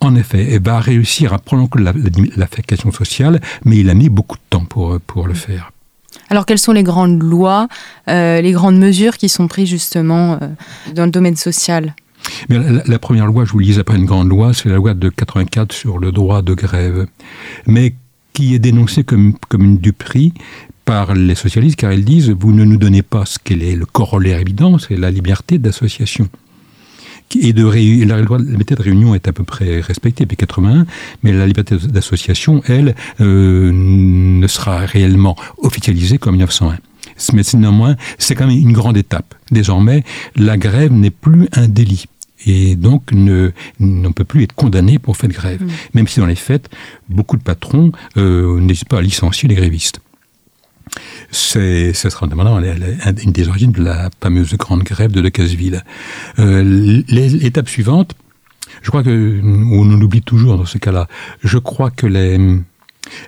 en 0.00 0.14
effet, 0.16 0.58
va 0.58 0.80
réussir 0.80 1.32
à 1.32 1.38
prolonger 1.38 1.70
l'affectation 2.36 2.92
sociale, 2.92 3.40
mais 3.64 3.78
il 3.78 3.88
a 3.88 3.94
mis 3.94 4.10
beaucoup 4.10 4.36
de 4.36 4.42
temps 4.50 4.66
pour, 4.66 5.26
le 5.26 5.34
faire. 5.34 5.72
Alors, 6.28 6.44
quelles 6.44 6.58
sont 6.58 6.72
les 6.72 6.82
grandes 6.82 7.22
lois, 7.22 7.68
euh, 8.08 8.42
les 8.42 8.52
grandes 8.52 8.78
mesures 8.78 9.16
qui 9.16 9.30
sont 9.30 9.48
prises 9.48 9.68
justement 9.68 10.34
euh, 10.34 10.48
dans 10.94 11.06
le 11.06 11.10
domaine 11.10 11.36
social? 11.36 11.94
La, 12.48 12.98
première 12.98 13.26
loi, 13.26 13.44
je 13.44 13.52
vous 13.52 13.58
lisais 13.58 13.84
pas 13.84 13.94
une 13.94 14.04
grande 14.04 14.28
loi, 14.28 14.52
c'est 14.54 14.68
la 14.68 14.76
loi 14.76 14.94
de 14.94 15.08
84 15.08 15.72
sur 15.72 15.98
le 15.98 16.12
droit 16.12 16.42
de 16.42 16.54
grève, 16.54 17.06
mais 17.66 17.94
qui 18.32 18.54
est 18.54 18.58
dénoncée 18.58 19.04
comme, 19.04 19.34
une 19.58 19.78
duperie 19.78 20.32
par 20.84 21.14
les 21.14 21.34
socialistes, 21.34 21.76
car 21.76 21.92
ils 21.92 22.04
disent 22.04 22.30
vous 22.30 22.52
ne 22.52 22.64
nous 22.64 22.76
donnez 22.76 23.02
pas 23.02 23.24
ce 23.24 23.38
qu'est 23.38 23.56
le 23.56 23.86
corollaire 23.86 24.38
évident, 24.38 24.78
c'est 24.78 24.96
la 24.96 25.10
liberté 25.10 25.58
d'association 25.58 26.28
et 27.36 27.52
la, 27.52 28.20
liberté 28.20 28.74
de 28.74 28.82
réunion 28.82 29.14
est 29.14 29.28
à 29.28 29.32
peu 29.32 29.44
près 29.44 29.80
respectée 29.80 30.24
depuis 30.24 30.36
81, 30.36 30.86
mais 31.22 31.32
la 31.32 31.46
liberté 31.46 31.76
d'association, 31.76 32.62
elle, 32.66 32.94
euh, 33.20 33.70
ne 33.72 34.46
sera 34.46 34.78
réellement 34.78 35.36
officialisée 35.58 36.18
qu'en 36.18 36.32
1901. 36.32 36.78
Mais 37.32 37.42
néanmoins, 37.54 37.96
c'est 38.18 38.34
quand 38.34 38.46
même 38.46 38.58
une 38.58 38.72
grande 38.72 38.96
étape. 38.96 39.34
Désormais, 39.50 40.04
la 40.36 40.56
grève 40.56 40.92
n'est 40.92 41.10
plus 41.10 41.48
un 41.52 41.68
délit 41.68 42.06
et 42.46 42.76
donc 42.76 43.12
ne, 43.12 43.50
ne 43.80 44.08
peut 44.08 44.24
plus 44.24 44.44
être 44.44 44.54
condamné 44.54 44.98
pour 44.98 45.16
fait 45.16 45.28
de 45.28 45.32
grève. 45.32 45.62
Mmh. 45.62 45.68
Même 45.94 46.08
si 46.08 46.20
dans 46.20 46.26
les 46.26 46.34
faits, 46.34 46.68
beaucoup 47.08 47.36
de 47.36 47.42
patrons 47.42 47.92
euh, 48.16 48.60
n'hésitent 48.60 48.88
pas 48.88 48.98
à 48.98 49.02
licencier 49.02 49.48
les 49.48 49.54
grévistes 49.54 50.00
c'est, 51.30 51.92
ce 51.92 52.10
sera 52.10 52.26
notamment 52.26 52.58
une 52.58 53.32
des 53.32 53.48
origines 53.48 53.72
de 53.72 53.82
la 53.82 54.10
fameuse 54.20 54.54
grande 54.54 54.82
grève 54.82 55.10
de 55.10 55.20
Decazeville. 55.20 55.82
Euh, 56.38 57.02
L'étape 57.08 57.68
suivante, 57.68 58.14
je 58.82 58.90
crois 58.90 59.02
que, 59.02 59.40
on 59.42 59.84
l'oublie 59.84 60.22
toujours 60.22 60.56
dans 60.56 60.64
ce 60.64 60.78
cas-là, 60.78 61.08
je 61.42 61.58
crois 61.58 61.90
que 61.90 62.06
les, 62.06 62.38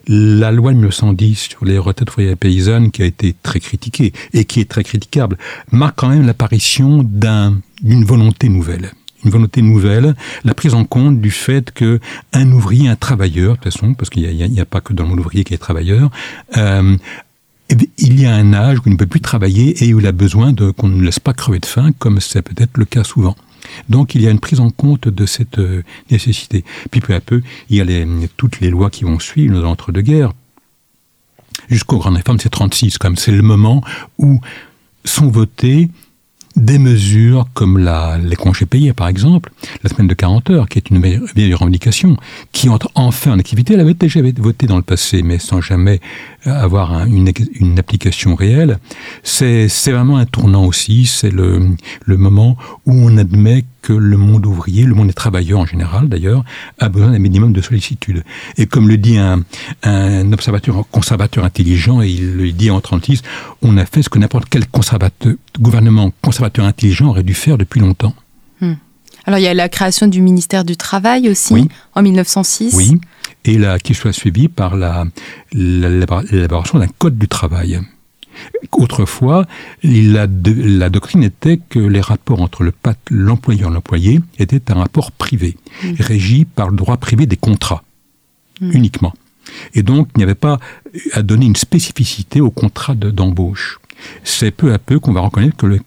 la 0.06 0.52
loi 0.52 0.72
1910 0.72 1.34
sur 1.34 1.64
les 1.64 1.78
retraites 1.78 2.10
ouvrières 2.10 2.36
paysannes, 2.36 2.90
qui 2.90 3.02
a 3.02 3.06
été 3.06 3.34
très 3.42 3.60
critiquée 3.60 4.12
et 4.32 4.44
qui 4.44 4.60
est 4.60 4.68
très 4.68 4.84
critiquable, 4.84 5.36
marque 5.72 5.98
quand 5.98 6.08
même 6.08 6.26
l'apparition 6.26 7.02
d'un, 7.02 7.58
d'une 7.82 8.04
volonté 8.04 8.48
nouvelle 8.48 8.92
une 9.24 9.30
volonté 9.30 9.62
nouvelle, 9.62 10.14
la 10.44 10.54
prise 10.54 10.74
en 10.74 10.84
compte 10.84 11.20
du 11.20 11.30
fait 11.30 11.72
que 11.72 12.00
un 12.32 12.50
ouvrier, 12.52 12.88
un 12.88 12.96
travailleur, 12.96 13.56
de 13.56 13.60
toute 13.60 13.72
façon, 13.72 13.94
parce 13.94 14.10
qu'il 14.10 14.28
n'y 14.28 14.60
a, 14.60 14.64
pas 14.64 14.80
que 14.80 14.92
dans 14.92 15.04
le 15.04 15.10
monde 15.10 15.20
ouvrier 15.20 15.44
qui 15.44 15.54
est 15.54 15.58
travailleur, 15.58 16.10
euh, 16.56 16.96
eh 17.68 17.76
il 17.98 18.20
y 18.20 18.26
a 18.26 18.34
un 18.34 18.52
âge 18.52 18.78
où 18.78 18.82
il 18.86 18.92
ne 18.92 18.96
peut 18.96 19.06
plus 19.06 19.20
travailler 19.20 19.84
et 19.84 19.92
où 19.92 20.00
il 20.00 20.06
a 20.06 20.12
besoin 20.12 20.52
de 20.52 20.70
qu'on 20.70 20.88
ne 20.88 21.02
laisse 21.02 21.18
pas 21.18 21.32
crever 21.32 21.58
de 21.58 21.66
faim, 21.66 21.90
comme 21.98 22.20
c'est 22.20 22.42
peut-être 22.42 22.76
le 22.76 22.84
cas 22.84 23.02
souvent. 23.02 23.36
Donc 23.88 24.14
il 24.14 24.22
y 24.22 24.28
a 24.28 24.30
une 24.30 24.38
prise 24.38 24.60
en 24.60 24.70
compte 24.70 25.08
de 25.08 25.26
cette 25.26 25.58
euh, 25.58 25.82
nécessité. 26.10 26.64
Puis 26.90 27.00
peu 27.00 27.14
à 27.14 27.20
peu, 27.20 27.42
il 27.68 27.76
y 27.76 27.80
a 27.80 28.06
toutes 28.36 28.60
les 28.60 28.70
lois 28.70 28.90
qui 28.90 29.04
vont 29.04 29.18
suivre 29.18 29.64
entre 29.66 29.90
deux 29.90 30.02
guerres. 30.02 30.32
Jusqu'aux 31.68 31.98
grandes 31.98 32.16
réformes, 32.16 32.38
c'est 32.38 32.50
36, 32.50 32.98
comme 32.98 33.16
c'est 33.16 33.32
le 33.32 33.42
moment 33.42 33.82
où 34.18 34.40
sont 35.04 35.28
votées 35.28 35.88
des 36.56 36.78
mesures 36.78 37.46
comme 37.54 37.78
la, 37.78 38.18
les 38.18 38.36
congés 38.36 38.66
payés, 38.66 38.92
par 38.92 39.08
exemple, 39.08 39.52
la 39.82 39.90
semaine 39.90 40.08
de 40.08 40.14
40 40.14 40.50
heures, 40.50 40.68
qui 40.68 40.78
est 40.78 40.90
une 40.90 41.00
vieille 41.00 41.54
revendication, 41.54 42.16
qui 42.52 42.68
entre 42.68 42.90
enfin 42.94 43.32
en 43.32 43.38
activité. 43.38 43.74
Elle 43.74 43.80
avait 43.80 43.94
déjà 43.94 44.20
voté 44.38 44.66
dans 44.66 44.76
le 44.76 44.82
passé, 44.82 45.22
mais 45.22 45.38
sans 45.38 45.60
jamais 45.60 46.00
avoir 46.44 47.04
une, 47.06 47.30
une, 47.60 47.78
application 47.78 48.34
réelle. 48.34 48.78
C'est 49.22 49.68
vraiment 49.86 50.16
un 50.16 50.26
tournant 50.26 50.64
aussi. 50.64 51.04
C'est 51.06 51.30
le, 51.30 51.70
le 52.04 52.16
moment 52.16 52.56
où 52.86 52.94
on 52.94 53.16
admet 53.18 53.64
que 53.86 53.92
le 53.92 54.16
monde 54.16 54.44
ouvrier, 54.46 54.82
le 54.82 54.94
monde 54.94 55.06
des 55.06 55.14
travailleurs 55.14 55.60
en 55.60 55.66
général 55.66 56.08
d'ailleurs, 56.08 56.44
a 56.80 56.88
besoin 56.88 57.12
d'un 57.12 57.20
minimum 57.20 57.52
de 57.52 57.60
sollicitude. 57.60 58.24
Et 58.56 58.66
comme 58.66 58.88
le 58.88 58.96
dit 58.96 59.16
un, 59.16 59.44
un 59.84 60.32
observateur 60.32 60.84
conservateur 60.90 61.44
intelligent, 61.44 62.02
et 62.02 62.08
il 62.08 62.34
le 62.34 62.50
dit 62.50 62.68
en 62.68 62.80
36, 62.80 63.22
on 63.62 63.76
a 63.76 63.86
fait 63.86 64.02
ce 64.02 64.08
que 64.08 64.18
n'importe 64.18 64.48
quel 64.50 64.66
conservateur, 64.66 65.34
gouvernement 65.60 66.10
conservateur 66.20 66.64
intelligent 66.64 67.10
aurait 67.10 67.22
dû 67.22 67.34
faire 67.34 67.58
depuis 67.58 67.78
longtemps. 67.78 68.14
Hmm. 68.60 68.74
Alors 69.24 69.38
il 69.38 69.42
y 69.42 69.48
a 69.48 69.54
la 69.54 69.68
création 69.68 70.08
du 70.08 70.20
ministère 70.20 70.64
du 70.64 70.76
Travail 70.76 71.28
aussi 71.28 71.68
en 71.94 72.02
1906. 72.02 72.74
Oui, 72.74 73.00
et 73.44 73.56
là, 73.56 73.78
qui 73.78 73.94
soit 73.94 74.12
suivi 74.12 74.48
par 74.48 74.74
l'élaboration 75.52 76.80
d'un 76.80 76.88
code 76.88 77.18
du 77.18 77.28
travail. 77.28 77.80
Autrefois, 78.72 79.46
la, 79.82 80.26
la, 80.26 80.90
doctrine 80.90 81.22
était 81.22 81.58
que 81.58 81.78
les 81.78 82.00
rapports 82.00 82.42
entre 82.42 82.70
l'employeur 83.10 83.70
et 83.70 83.74
l'employé 83.74 84.20
étaient 84.38 84.70
un 84.70 84.74
rapport 84.74 85.12
privé, 85.12 85.56
mmh. 85.82 85.88
régi 85.98 86.44
par 86.44 86.68
le 86.68 86.76
droit 86.76 86.96
privé 86.96 87.26
des 87.26 87.36
contrats, 87.36 87.82
mmh. 88.60 88.72
uniquement. 88.72 89.14
Et 89.74 89.82
donc, 89.82 90.08
il 90.14 90.18
n'y 90.18 90.24
avait 90.24 90.34
pas 90.34 90.58
à 91.12 91.22
donner 91.22 91.46
une 91.46 91.56
spécificité 91.56 92.40
au 92.40 92.50
contrat 92.50 92.94
d'embauche. 92.94 93.78
C'est 94.24 94.50
peu 94.50 94.72
à 94.72 94.78
peu 94.78 94.98
qu'on 94.98 95.12
va 95.12 95.20
reconnaître 95.20 95.56
que 95.56 95.66
le, 95.66 95.80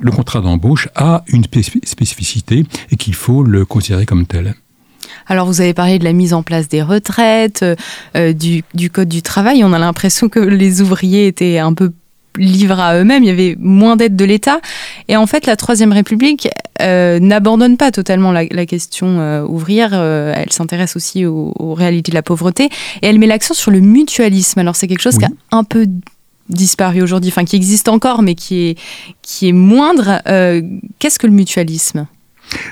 le 0.00 0.10
contrat 0.10 0.40
d'embauche 0.40 0.88
a 0.94 1.24
une 1.28 1.44
spécificité 1.44 2.64
et 2.90 2.96
qu'il 2.96 3.14
faut 3.14 3.42
le 3.42 3.64
considérer 3.64 4.06
comme 4.06 4.26
tel. 4.26 4.54
Alors 5.26 5.46
vous 5.46 5.60
avez 5.60 5.74
parlé 5.74 5.98
de 5.98 6.04
la 6.04 6.12
mise 6.12 6.34
en 6.34 6.42
place 6.42 6.68
des 6.68 6.82
retraites, 6.82 7.62
euh, 7.62 7.74
euh, 8.16 8.32
du, 8.32 8.90
code 8.90 9.08
du 9.08 9.22
travail. 9.22 9.64
On 9.64 9.72
a 9.72 9.78
l'impression 9.78 10.28
que 10.28 10.40
les 10.40 10.82
ouvriers 10.82 11.26
étaient 11.26 11.58
un 11.58 11.74
peu 11.74 11.92
livrés 12.36 12.82
à 12.82 12.98
eux-mêmes, 12.98 13.22
il 13.22 13.28
y 13.28 13.30
avait 13.30 13.56
moins 13.60 13.94
d'aide 13.96 14.16
de 14.16 14.24
l'État. 14.24 14.60
Et 15.06 15.16
en 15.16 15.26
fait, 15.26 15.46
la 15.46 15.54
Troisième 15.54 15.92
République 15.92 16.48
euh, 16.82 17.20
n'abandonne 17.20 17.76
pas 17.76 17.92
totalement 17.92 18.32
la, 18.32 18.66
question 18.66 19.44
ouvrière, 19.44 19.94
elle 19.94 20.50
s'intéresse 20.50 20.96
aussi 20.96 21.26
aux, 21.26 21.74
réalités 21.74 22.10
de 22.10 22.16
la 22.16 22.22
pauvreté, 22.22 22.64
et 23.02 23.06
elle 23.06 23.20
met 23.20 23.28
l'accent 23.28 23.54
sur 23.54 23.70
le 23.70 23.78
mutualisme. 23.78 24.58
Alors 24.58 24.74
c'est 24.74 24.88
quelque 24.88 25.02
chose 25.02 25.18
qui 25.18 25.24
a 25.24 25.30
un 25.52 25.62
peu 25.62 25.86
disparu 26.48 27.02
aujourd'hui, 27.02 27.30
enfin 27.30 27.44
qui 27.44 27.54
existe 27.54 27.88
encore, 27.88 28.22
mais 28.22 28.34
qui 28.34 28.70
est, 28.70 28.78
qui 29.22 29.48
est 29.48 29.52
moindre. 29.52 30.20
Qu'est-ce 30.98 31.20
que 31.20 31.28
le 31.28 31.34
mutualisme? 31.34 32.08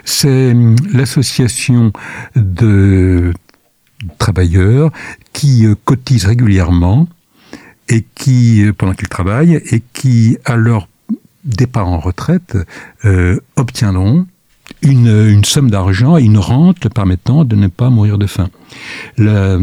C'est 0.05 0.53
hum, 0.53 0.77
l'association 0.93 1.93
de 2.37 3.33
travailleurs 4.19 4.91
qui 5.33 5.67
euh, 5.67 5.75
cotisent 5.85 6.27
régulièrement 6.27 7.09
et 7.89 8.05
qui, 8.15 8.63
euh, 8.63 8.73
pendant 8.73 8.95
qu'ils 8.95 9.09
travaillent, 9.09 9.61
et 9.71 9.83
qui, 9.93 10.39
à 10.45 10.57
leur 10.57 10.89
départ 11.45 11.89
en 11.89 11.99
retraite, 11.99 12.57
euh, 13.05 13.41
obtiendront 13.57 14.27
une, 14.81 15.45
somme 15.45 15.71
d'argent 15.71 16.17
et 16.17 16.23
une 16.23 16.39
rente 16.39 16.89
permettant 16.89 17.45
de 17.45 17.57
ne 17.57 17.67
pas 17.67 17.91
mourir 17.91 18.17
de 18.17 18.27
faim. 18.27 18.49
La, 19.19 19.59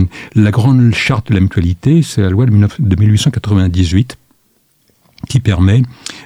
grande 0.51 0.93
charte 0.93 1.29
de 1.29 1.33
la 1.33 1.39
mutualité, 1.39 2.03
c'est 2.03 2.21
la 2.21 2.29
loi 2.29 2.45
de 2.45 2.51
1898 2.51 4.17
qui 5.27 5.39
permet, 5.39 5.83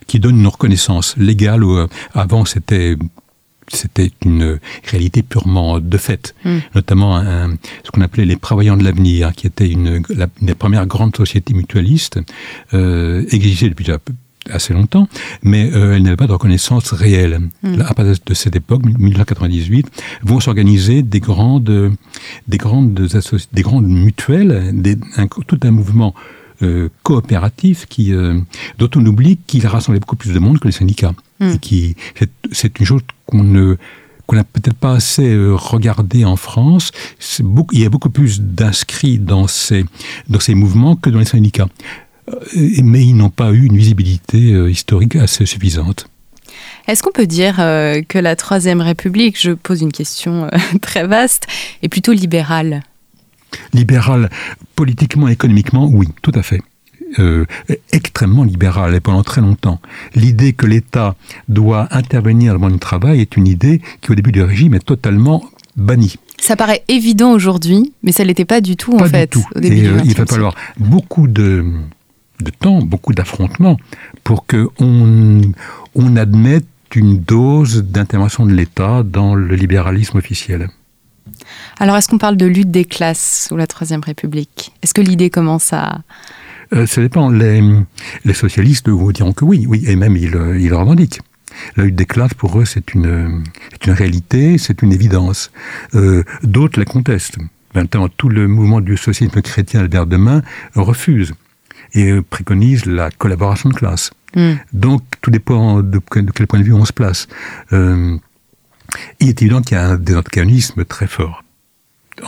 qui 0.08 0.20
donne 0.20 0.40
une 0.40 0.48
reconnaissance 0.48 1.16
légale. 1.18 1.63
Avant, 2.13 2.46
c'était 2.46 2.98
c'était 3.67 4.12
une 4.25 4.60
réalité 4.86 5.24
purement 5.24 5.79
de 5.79 5.98
fait, 5.98 6.36
hmm. 6.46 6.58
notamment 6.75 7.24
ce 7.84 7.91
qu'on 7.91 8.01
appelait 8.01 8.25
les 8.25 8.36
prévoyants 8.36 8.77
de 8.77 8.84
l'avenir, 8.84 9.34
qui 9.34 9.48
était 9.48 9.70
une, 9.70 10.03
des 10.41 10.55
premières 10.55 10.86
grandes 10.86 11.15
sociétés 11.15 11.53
mutualistes, 11.53 12.20
euh, 12.74 13.25
existait 13.32 13.70
depuis 13.70 13.86
assez 14.50 14.74
longtemps, 14.74 15.08
mais 15.41 15.72
euh, 15.74 15.96
elle 15.96 16.03
n'avait 16.03 16.17
pas 16.17 16.27
de 16.27 16.34
reconnaissance 16.34 16.91
réelle. 16.91 17.39
Hmm. 17.63 17.82
À 17.82 17.93
partir 17.93 18.15
de 18.25 18.34
cette 18.34 18.55
époque, 18.55 18.84
1998, 18.86 19.88
vont 20.24 20.39
s'organiser 20.39 21.01
des 21.01 21.20
grandes, 21.20 21.93
des 22.48 22.58
grandes, 22.58 23.08
des 23.53 23.62
grandes 23.62 23.88
mutuelles, 23.88 24.72
des, 24.74 24.98
tout 25.48 25.60
un 25.63 25.72
mouvement 25.72 26.13
euh, 26.62 26.89
coopératif 27.03 27.88
qui, 27.88 28.13
euh, 28.13 28.39
dont 28.77 28.89
on 28.96 29.05
oublie 29.05 29.38
qu'il 29.48 29.65
rassemblait 29.67 30.00
beaucoup 30.00 30.15
plus 30.15 30.34
de 30.34 30.39
monde 30.39 30.60
que 30.60 30.67
les 30.67 30.74
syndicats. 30.74 31.13
Hmm. 31.39 31.58
qui, 31.58 31.96
c'est 32.51 32.79
une 32.79 32.86
chose 32.86 33.01
qu'on 33.25 33.44
ne 33.44 33.77
qu'on 34.25 34.38
n'a 34.38 34.46
peut-être 34.46 34.77
pas 34.77 34.94
assez 34.94 35.34
euh, 35.34 35.53
regardé 35.53 36.24
en 36.24 36.38
France. 36.38 36.92
Beaucoup, 37.42 37.75
il 37.75 37.82
y 37.82 37.86
a 37.86 37.89
beaucoup 37.89 38.10
plus 38.10 38.39
d'inscrits 38.39 39.20
dans 39.20 39.48
ces, 39.48 39.84
dans 40.30 40.39
ces 40.39 40.56
mouvements 40.56 40.96
que 40.96 41.10
dans 41.10 41.20
les 41.20 41.25
syndicats. 41.25 41.68
Mais 42.56 43.06
ils 43.06 43.15
n'ont 43.18 43.30
pas 43.30 43.51
eu 43.51 43.65
une 43.65 43.75
visibilité 43.75 44.38
historique 44.70 45.18
assez 45.18 45.46
suffisante. 45.46 46.08
Est-ce 46.88 47.03
qu'on 47.03 47.12
peut 47.12 47.27
dire 47.27 47.58
que 47.58 48.18
la 48.18 48.38
Troisième 48.38 48.80
République, 48.80 49.38
je 49.38 49.51
pose 49.51 49.82
une 49.82 49.92
question 49.92 50.50
très 50.82 51.06
vaste, 51.06 51.48
est 51.82 51.89
plutôt 51.89 52.13
libérale? 52.13 52.84
Libéral, 53.74 54.30
politiquement, 54.75 55.27
économiquement, 55.27 55.86
oui, 55.92 56.08
tout 56.22 56.32
à 56.34 56.44
fait. 56.44 56.62
Euh, 57.20 57.46
extrêmement 57.91 58.43
libérale 58.43 58.96
et 58.96 59.00
pendant 59.00 59.24
très 59.24 59.41
longtemps. 59.41 59.79
L'idée 60.15 60.53
que 60.53 60.65
l'État 60.65 61.15
doit 61.48 61.88
intervenir 61.91 62.53
dans 62.53 62.60
le 62.60 62.60
monde 62.60 62.74
du 62.74 62.79
travail 62.79 63.22
est 63.22 63.38
une 63.38 63.48
idée 63.48 63.82
qui 64.01 64.12
au 64.12 64.15
début 64.15 64.32
du 64.32 64.41
régime 64.41 64.74
est 64.74 64.86
totalement 64.86 65.43
bannie. 65.75 66.15
Ça 66.39 66.55
paraît 66.55 66.84
évident 66.88 67.32
aujourd'hui, 67.32 67.93
mais 68.03 68.12
ça 68.12 68.24
l'était 68.24 68.46
pas 68.46 68.62
du 68.62 68.75
tout 68.75 68.98
pas 68.98 69.05
en 69.05 69.10
fait. 69.10 69.32
Du 69.32 69.41
tout. 69.41 69.48
Au 69.55 69.60
début 69.60 69.77
et, 69.77 69.82
du 69.82 69.88
euh, 69.89 70.01
il 70.03 70.12
20e 70.12 70.17
va 70.17 70.25
falloir 70.25 70.55
beaucoup 70.77 71.27
de, 71.27 71.65
de 72.41 72.51
temps, 72.51 72.79
beaucoup 72.79 73.13
d'affrontements 73.13 73.77
pour 74.24 74.46
que 74.46 74.70
on, 74.79 75.41
on 75.96 76.15
admette 76.15 76.65
une 76.96 77.20
dose 77.20 77.84
d'intervention 77.84 78.46
de 78.46 78.53
l'État 78.53 79.03
dans 79.03 79.36
le 79.36 79.55
libéralisme 79.55 80.17
officiel. 80.17 80.70
Alors, 81.79 81.96
est-ce 81.98 82.08
qu'on 82.08 82.17
parle 82.17 82.38
de 82.38 82.46
lutte 82.46 82.72
des 82.72 82.86
classes 82.86 83.48
sous 83.48 83.58
la 83.58 83.67
Troisième 83.67 84.01
République? 84.01 84.72
Est-ce 84.82 84.93
que 84.93 85.01
l'idée 85.01 85.29
commence 85.29 85.74
à... 85.74 86.01
Euh, 86.74 86.86
ça 86.86 87.01
dépend. 87.01 87.30
Les, 87.30 87.62
les 88.25 88.34
socialistes 88.34 88.89
vous 88.89 89.12
diront 89.12 89.34
que 89.34 89.46
oui, 89.46 89.65
oui, 89.68 89.84
et 89.88 89.96
même 89.96 90.18
ils, 90.18 90.36
euh, 90.36 90.60
ils 90.60 90.70
le 90.70 90.77
revendiquent. 90.77 91.22
La 91.77 91.84
lutte 91.84 91.96
des 91.96 92.06
classes, 92.06 92.34
pour 92.34 92.60
eux, 92.60 92.65
c'est 92.65 92.94
une, 92.94 93.44
réalité, 93.86 94.58
c'est 94.58 94.82
une 94.82 94.92
évidence. 94.92 95.51
Euh, 95.94 96.24
D'autres 96.42 96.80
la 96.80 96.86
contestent. 96.86 97.38
Maintenant, 97.75 98.08
tout 98.10 98.30
le 98.30 98.48
mouvement 98.48 98.82
du 98.82 98.98
socialisme 98.98 99.42
chrétien 99.42 99.82
Albert 99.82 100.08
Demain 100.08 100.42
refuse 100.75 101.34
et 101.94 102.22
préconise 102.22 102.86
la 102.86 103.12
collaboration 103.12 103.70
de 103.70 103.75
classe. 103.75 104.12
Hmm. 104.36 104.53
Donc, 104.74 105.03
tout 105.22 105.30
dépend 105.30 105.82
de, 105.82 106.00
de 106.00 106.32
quel 106.32 106.48
point 106.48 106.60
de 106.60 106.63
vue 106.63 106.74
on 106.74 106.86
se 106.86 106.94
place. 106.94 107.27
Euh, 107.72 108.18
il 109.20 109.30
est 109.30 109.42
évident 109.42 109.62
qu'il 109.62 109.77
y 109.77 109.80
a 109.80 109.89
un 109.89 109.98
désorganisme 109.98 110.86
très 110.86 111.08
fort 111.08 111.44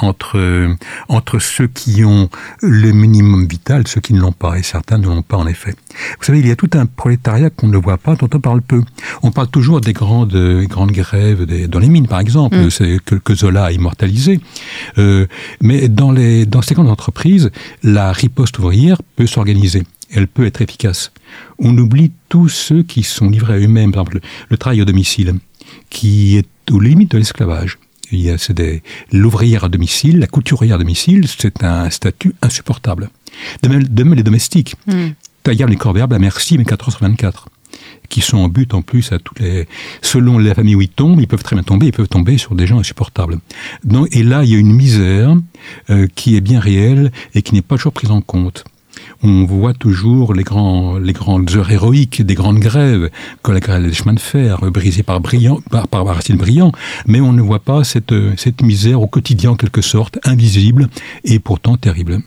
entre, 0.02 0.76
entre 1.08 1.40
ceux 1.40 1.68
qui 1.68 2.04
ont 2.04 2.30
le 2.62 2.92
minimum 2.92 3.48
vital, 3.48 3.88
ceux 3.88 4.02
qui 4.02 4.14
ne 4.14 4.20
l'ont 4.20 4.32
pas, 4.32 4.58
et 4.58 4.64
certains 4.64 4.98
ne 4.98 5.06
l'ont 5.06 5.22
pas 5.22 5.38
en 5.38 5.48
effet. 5.48 5.76
Vous 6.20 6.26
savez, 6.26 6.40
il 6.40 6.48
y 6.48 6.52
a 6.52 6.56
tout 6.56 6.70
un 6.74 6.86
prolétariat 6.86 7.50
qu'on 7.50 7.68
ne 7.68 7.78
voit 7.78 7.98
pas, 7.98 8.16
dont 8.16 8.30
on 8.34 8.40
parle 8.40 8.62
peu. 8.62 8.82
On 9.24 9.32
parle 9.32 9.48
toujours 9.48 9.82
des 9.82 9.94
grandes, 9.94 10.36
grandes 10.68 10.92
grèves 10.92 11.46
des, 11.46 11.68
dans 11.68 11.80
les 11.80 11.90
mines, 11.90 12.08
par 12.08 12.20
exemple, 12.20 12.56
Mm. 12.56 12.70
c'est 12.70 13.00
que, 13.04 13.16
que 13.16 13.36
Zola 13.36 13.66
a 13.66 13.72
immortalisé. 13.72 14.40
Euh, 14.98 15.28
mais 15.62 15.88
dans, 15.88 16.12
les, 16.12 16.46
dans 16.46 16.62
ces 16.62 16.74
grandes 16.74 16.90
entreprises, 16.90 17.52
la 17.84 18.12
riposte 18.12 18.60
ouvrière 18.60 19.02
peut 19.16 19.28
s'organiser. 19.28 19.84
Elle 20.12 20.28
peut 20.28 20.46
être 20.46 20.62
efficace. 20.62 21.12
On 21.60 21.78
oublie 21.78 22.12
tous 22.30 22.50
ceux 22.50 22.84
qui 22.84 23.04
sont 23.04 23.30
livrés 23.30 23.54
à 23.56 23.58
eux-mêmes, 23.58 23.92
par 23.92 24.04
exemple 24.04 24.16
le, 24.16 24.22
le 24.50 24.58
travail 24.58 24.82
au 24.82 24.86
domicile, 24.86 25.34
qui 25.90 26.38
est 26.38 26.48
aux 26.72 26.80
limites 26.80 27.12
de 27.12 27.18
l'esclavage. 27.18 27.78
C'est 28.38 28.54
des- 28.54 28.82
l'ouvrière 29.12 29.64
à 29.66 29.70
domicile, 29.70 30.20
la 30.20 30.28
couturière 30.28 30.76
à 30.76 30.78
domicile, 30.80 31.28
c'est 31.28 31.64
un 31.64 31.90
statut 31.90 32.34
insupportable. 32.42 33.10
De 33.64 33.70
même, 33.70 33.84
de 33.84 34.04
même 34.04 34.14
les 34.16 34.24
domestiques, 34.24 34.76
taillable 35.44 35.72
les 35.72 35.78
corvéables 35.78 36.16
à 36.16 36.20
merci, 36.20 36.58
mais 36.58 36.66
4 36.66 36.92
sur 36.92 37.02
24 37.02 37.50
qui 38.08 38.22
sont 38.22 38.38
en 38.38 38.48
but 38.50 38.74
en 38.76 38.82
plus 38.84 39.12
à 39.12 39.20
toutes 39.20 39.40
les 39.40 39.68
selon 40.02 40.38
la 40.38 40.54
famille 40.54 40.76
où 40.76 40.82
ils 40.82 40.88
tombent, 40.90 41.20
ils 41.20 41.28
peuvent 41.28 41.44
très 41.44 41.56
bien 41.56 41.64
tomber, 41.64 41.88
ils 41.88 41.92
peuvent 41.92 42.08
tomber 42.08 42.38
sur 42.38 42.54
des 42.56 42.68
gens 42.68 42.80
insupportables. 42.80 43.40
Donc, 43.84 44.08
et 44.16 44.22
là, 44.24 44.44
il 44.44 44.52
y 44.52 44.56
a 44.56 44.60
une 44.60 44.72
misère 44.74 45.36
euh, 45.90 46.08
qui 46.16 46.36
est 46.38 46.42
bien 46.42 46.60
réelle 46.60 47.12
et 47.34 47.42
qui 47.42 47.54
n'est 47.56 47.62
pas 47.64 47.76
toujours 47.78 47.94
prise 47.94 48.12
en 48.12 48.22
compte. 48.22 48.64
On 49.24 49.46
voit 49.46 49.74
toujours 49.74 50.34
les, 50.34 50.44
grands, 50.44 50.98
les 50.98 51.14
grandes 51.14 51.56
heures 51.56 51.72
héroïques 51.72 52.22
des 52.22 52.36
grandes 52.36 52.60
grèves, 52.60 53.10
comme 53.42 53.54
la 53.54 53.60
grève 53.60 53.84
des 53.84 53.94
chemins 53.94 54.14
de 54.14 54.20
fer, 54.20 54.60
brisée 54.72 55.04
par, 55.04 55.20
Briand, 55.20 55.60
par, 55.70 55.88
par 55.88 56.08
Aristide 56.08 56.38
Briand, 56.38 56.72
mais 57.08 57.22
on 57.22 57.34
ne 57.34 57.42
voit 57.42 57.60
pas 57.60 57.84
cette, 57.84 58.14
cette 58.38 58.62
misère 58.62 59.02
au 59.02 59.08
quotidien, 59.08 59.52
en 59.52 59.56
quelque 59.56 59.82
sorte, 59.82 60.20
invisible 60.24 60.90
et 61.24 61.40
pourtant 61.40 61.78
terrible. 61.78 62.22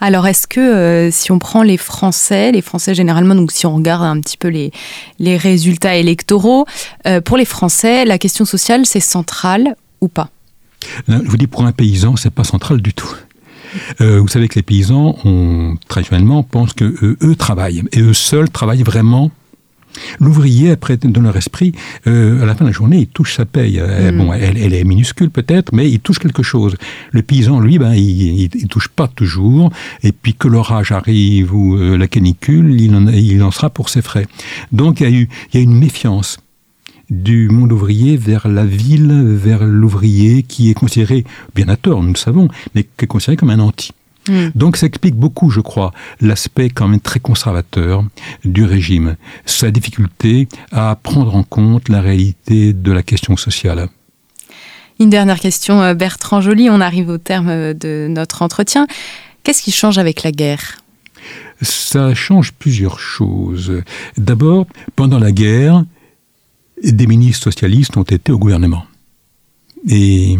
Alors, 0.00 0.26
est-ce 0.26 0.46
que 0.46 0.60
euh, 0.60 1.10
si 1.10 1.32
on 1.32 1.38
prend 1.38 1.62
les 1.62 1.76
Français, 1.76 2.52
les 2.52 2.62
Français 2.62 2.94
généralement, 2.94 3.34
donc 3.34 3.52
si 3.52 3.66
on 3.66 3.76
regarde 3.76 4.04
un 4.04 4.20
petit 4.20 4.36
peu 4.36 4.48
les, 4.48 4.70
les 5.18 5.36
résultats 5.36 5.96
électoraux, 5.96 6.66
euh, 7.06 7.20
pour 7.20 7.36
les 7.36 7.44
Français, 7.44 8.04
la 8.04 8.18
question 8.18 8.44
sociale, 8.44 8.86
c'est 8.86 9.00
central 9.00 9.76
ou 10.00 10.08
pas? 10.08 10.30
Je 11.08 11.14
vous 11.16 11.36
dis, 11.36 11.46
pour 11.46 11.64
un 11.64 11.72
paysan, 11.72 12.16
c'est 12.16 12.30
pas 12.30 12.44
central 12.44 12.80
du 12.80 12.94
tout. 12.94 13.12
Euh, 14.00 14.20
vous 14.20 14.28
savez 14.28 14.48
que 14.48 14.56
les 14.56 14.62
paysans, 14.62 15.16
on, 15.24 15.76
traditionnellement, 15.88 16.42
pensent 16.42 16.72
que 16.72 16.84
eux, 16.84 17.16
eux 17.22 17.36
travaillent, 17.36 17.82
et 17.92 18.00
eux 18.00 18.14
seuls 18.14 18.50
travaillent 18.50 18.82
vraiment. 18.82 19.30
L'ouvrier, 20.20 20.70
après, 20.70 20.96
dans 20.96 21.22
leur 21.22 21.36
esprit, 21.36 21.72
euh, 22.06 22.42
à 22.42 22.46
la 22.46 22.54
fin 22.54 22.64
de 22.64 22.70
la 22.70 22.74
journée, 22.74 22.98
il 22.98 23.06
touche 23.06 23.34
sa 23.34 23.44
paye. 23.44 23.80
Euh, 23.80 24.12
Mm. 24.12 24.18
Bon, 24.18 24.32
elle, 24.32 24.58
elle 24.58 24.74
est 24.74 24.84
minuscule 24.84 25.30
peut-être, 25.30 25.72
mais 25.72 25.90
il 25.90 26.00
touche 26.00 26.18
quelque 26.18 26.42
chose. 26.42 26.76
Le 27.10 27.22
paysan, 27.22 27.60
lui, 27.60 27.78
ben, 27.78 27.94
il, 27.94 28.40
il, 28.42 28.50
il 28.54 28.68
touche 28.68 28.88
pas 28.88 29.08
toujours. 29.08 29.70
Et 30.02 30.12
puis 30.12 30.34
que 30.34 30.48
l'orage 30.48 30.92
arrive 30.92 31.54
ou 31.54 31.76
euh, 31.76 31.96
la 31.96 32.08
canicule, 32.08 32.80
il 32.80 32.94
en, 32.94 33.06
il 33.08 33.42
en 33.42 33.50
sera 33.50 33.70
pour 33.70 33.88
ses 33.88 34.02
frais. 34.02 34.26
Donc 34.72 35.00
il 35.00 35.04
y 35.04 35.06
a 35.06 35.10
eu, 35.10 35.28
il 35.52 35.56
y 35.56 35.60
a 35.60 35.62
une 35.62 35.76
méfiance 35.78 36.38
du 37.10 37.48
monde 37.48 37.72
ouvrier 37.72 38.16
vers 38.16 38.48
la 38.48 38.64
ville, 38.64 39.12
vers 39.12 39.64
l'ouvrier 39.64 40.42
qui 40.42 40.70
est 40.70 40.74
considéré, 40.74 41.24
bien 41.54 41.68
à 41.68 41.76
tort, 41.76 42.02
nous 42.02 42.12
le 42.12 42.18
savons, 42.18 42.48
mais 42.74 42.84
qui 42.84 43.04
est 43.04 43.06
considéré 43.06 43.36
comme 43.36 43.50
un 43.50 43.60
anti. 43.60 43.92
Hmm. 44.28 44.48
Donc 44.54 44.76
ça 44.76 44.86
explique 44.86 45.14
beaucoup, 45.14 45.50
je 45.50 45.60
crois, 45.60 45.92
l'aspect 46.20 46.68
quand 46.68 46.88
même 46.88 47.00
très 47.00 47.20
conservateur 47.20 48.04
du 48.44 48.64
régime, 48.64 49.16
sa 49.44 49.70
difficulté 49.70 50.48
à 50.72 50.98
prendre 51.00 51.36
en 51.36 51.44
compte 51.44 51.88
la 51.88 52.00
réalité 52.00 52.72
de 52.72 52.92
la 52.92 53.02
question 53.02 53.36
sociale. 53.36 53.88
Une 54.98 55.10
dernière 55.10 55.38
question, 55.38 55.82
euh, 55.82 55.94
Bertrand 55.94 56.40
Joly, 56.40 56.70
on 56.70 56.80
arrive 56.80 57.10
au 57.10 57.18
terme 57.18 57.48
euh, 57.50 57.74
de 57.74 58.08
notre 58.08 58.42
entretien. 58.42 58.86
Qu'est-ce 59.42 59.62
qui 59.62 59.70
change 59.70 59.98
avec 59.98 60.22
la 60.22 60.32
guerre? 60.32 60.78
Ça 61.62 62.14
change 62.14 62.52
plusieurs 62.52 62.98
choses. 62.98 63.82
D'abord, 64.16 64.66
pendant 64.96 65.18
la 65.18 65.32
guerre, 65.32 65.84
des 66.82 67.06
ministres 67.06 67.44
socialistes 67.44 67.96
ont 67.96 68.02
été 68.02 68.32
au 68.32 68.38
gouvernement. 68.38 68.84
Et 69.88 70.38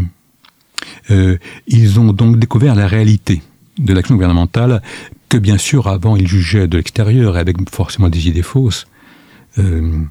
euh, 1.11 1.39
ils 1.67 1.99
ont 2.01 2.13
donc 2.13 2.39
découvert 2.39 2.75
la 2.75 2.87
réalité 2.87 3.43
de 3.79 3.93
l'action 3.93 4.15
gouvernementale 4.15 4.83
que 5.29 5.39
bien 5.39 5.59
sûr 5.59 5.89
avant 5.89 6.17
ils 6.17 6.27
jugeaient 6.27 6.69
de 6.69 6.77
l'extérieur 6.77 7.37
avec 7.37 7.57
forcément 7.71 8.09
des 8.09 8.29
idées 8.29 8.43
fausses. 8.43 8.87
Euh, 9.59 10.03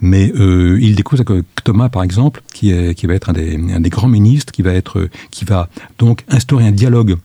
mais 0.00 0.30
euh, 0.36 0.78
ils 0.80 0.94
découvrent 0.94 1.24
que 1.24 1.42
Thomas, 1.64 1.88
par 1.88 2.02
exemple, 2.02 2.42
qui, 2.52 2.70
va 2.70 3.14
être 3.14 3.30
un 3.30 3.32
des, 3.80 3.90
grands 3.90 4.08
ministres, 4.08 4.52
qui 4.52 4.62
va 4.62 4.72
être, 4.74 5.08
qui 5.30 5.44
va 5.44 5.68
donc 5.98 6.22
instaurer 6.28 6.66
un 6.66 6.72
dialogue 6.72 7.16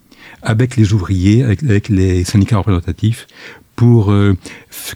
avec 0.41 0.77
les 0.77 0.93
ouvriers, 0.93 1.43
avec, 1.43 1.63
avec 1.63 1.89
les 1.89 2.23
syndicats 2.23 2.57
représentatifs, 2.57 3.27
pour 3.75 4.11
euh, 4.11 4.37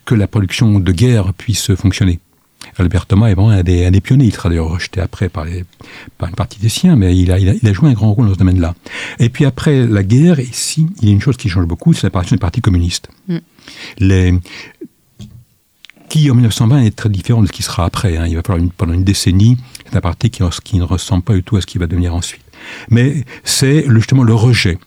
que 0.05 0.15
la 0.15 0.27
production 0.27 0.79
de 0.79 0.91
guerre 0.91 1.33
puisse 1.33 1.75
fonctionner. 1.75 2.19
Albert 2.77 3.05
Thomas 3.05 3.27
est 3.27 3.33
vraiment 3.33 3.51
un 3.51 3.63
des, 3.63 3.85
un 3.85 3.91
des 3.91 4.01
pionniers. 4.01 4.25
Il 4.25 4.33
sera 4.33 4.49
d'ailleurs 4.49 4.69
rejeté 4.69 5.01
après 5.01 5.29
par, 5.29 5.45
les, 5.45 5.63
par 6.17 6.29
une 6.29 6.35
partie 6.35 6.59
des 6.59 6.69
siens, 6.69 6.95
mais 6.95 7.17
il 7.17 7.31
a, 7.31 7.39
il, 7.39 7.49
a, 7.49 7.53
il 7.53 7.67
a 7.67 7.73
joué 7.73 7.89
un 7.89 7.93
grand 7.93 8.13
rôle 8.13 8.27
dans 8.27 8.33
ce 8.33 8.39
domaine-là. 8.39 8.75
Et 9.19 9.29
puis 9.29 9.45
après 9.45 9.85
la 9.87 10.03
guerre, 10.03 10.39
ici, 10.39 10.87
il 11.01 11.07
y 11.07 11.11
a 11.11 11.13
une 11.13 11.21
chose 11.21 11.37
qui 11.37 11.49
change 11.49 11.65
beaucoup, 11.65 11.93
c'est 11.93 12.03
l'apparition 12.03 12.35
du 12.35 12.39
Parti 12.39 12.61
communiste. 12.61 13.09
Mm. 13.27 13.37
Les, 13.99 14.33
qui 16.09 16.29
en 16.29 16.35
1920 16.35 16.81
est 16.81 16.95
très 16.95 17.09
différent 17.09 17.41
de 17.41 17.47
ce 17.47 17.51
qui 17.51 17.63
sera 17.63 17.85
après. 17.85 18.17
Hein. 18.17 18.25
Il 18.27 18.35
va 18.35 18.41
falloir 18.41 18.63
une, 18.63 18.71
pendant 18.71 18.93
une 18.93 19.03
décennie, 19.03 19.57
c'est 19.85 19.97
un 19.97 20.01
parti 20.01 20.29
qui, 20.29 20.43
qui 20.63 20.77
ne 20.77 20.83
ressemble 20.83 21.23
pas 21.23 21.33
du 21.33 21.43
tout 21.43 21.57
à 21.57 21.61
ce 21.61 21.65
qui 21.65 21.77
va 21.77 21.87
devenir 21.87 22.15
ensuite. 22.15 22.41
Mais 22.89 23.25
c'est 23.43 23.85
justement 23.89 24.23
le 24.23 24.33
rejet 24.33 24.77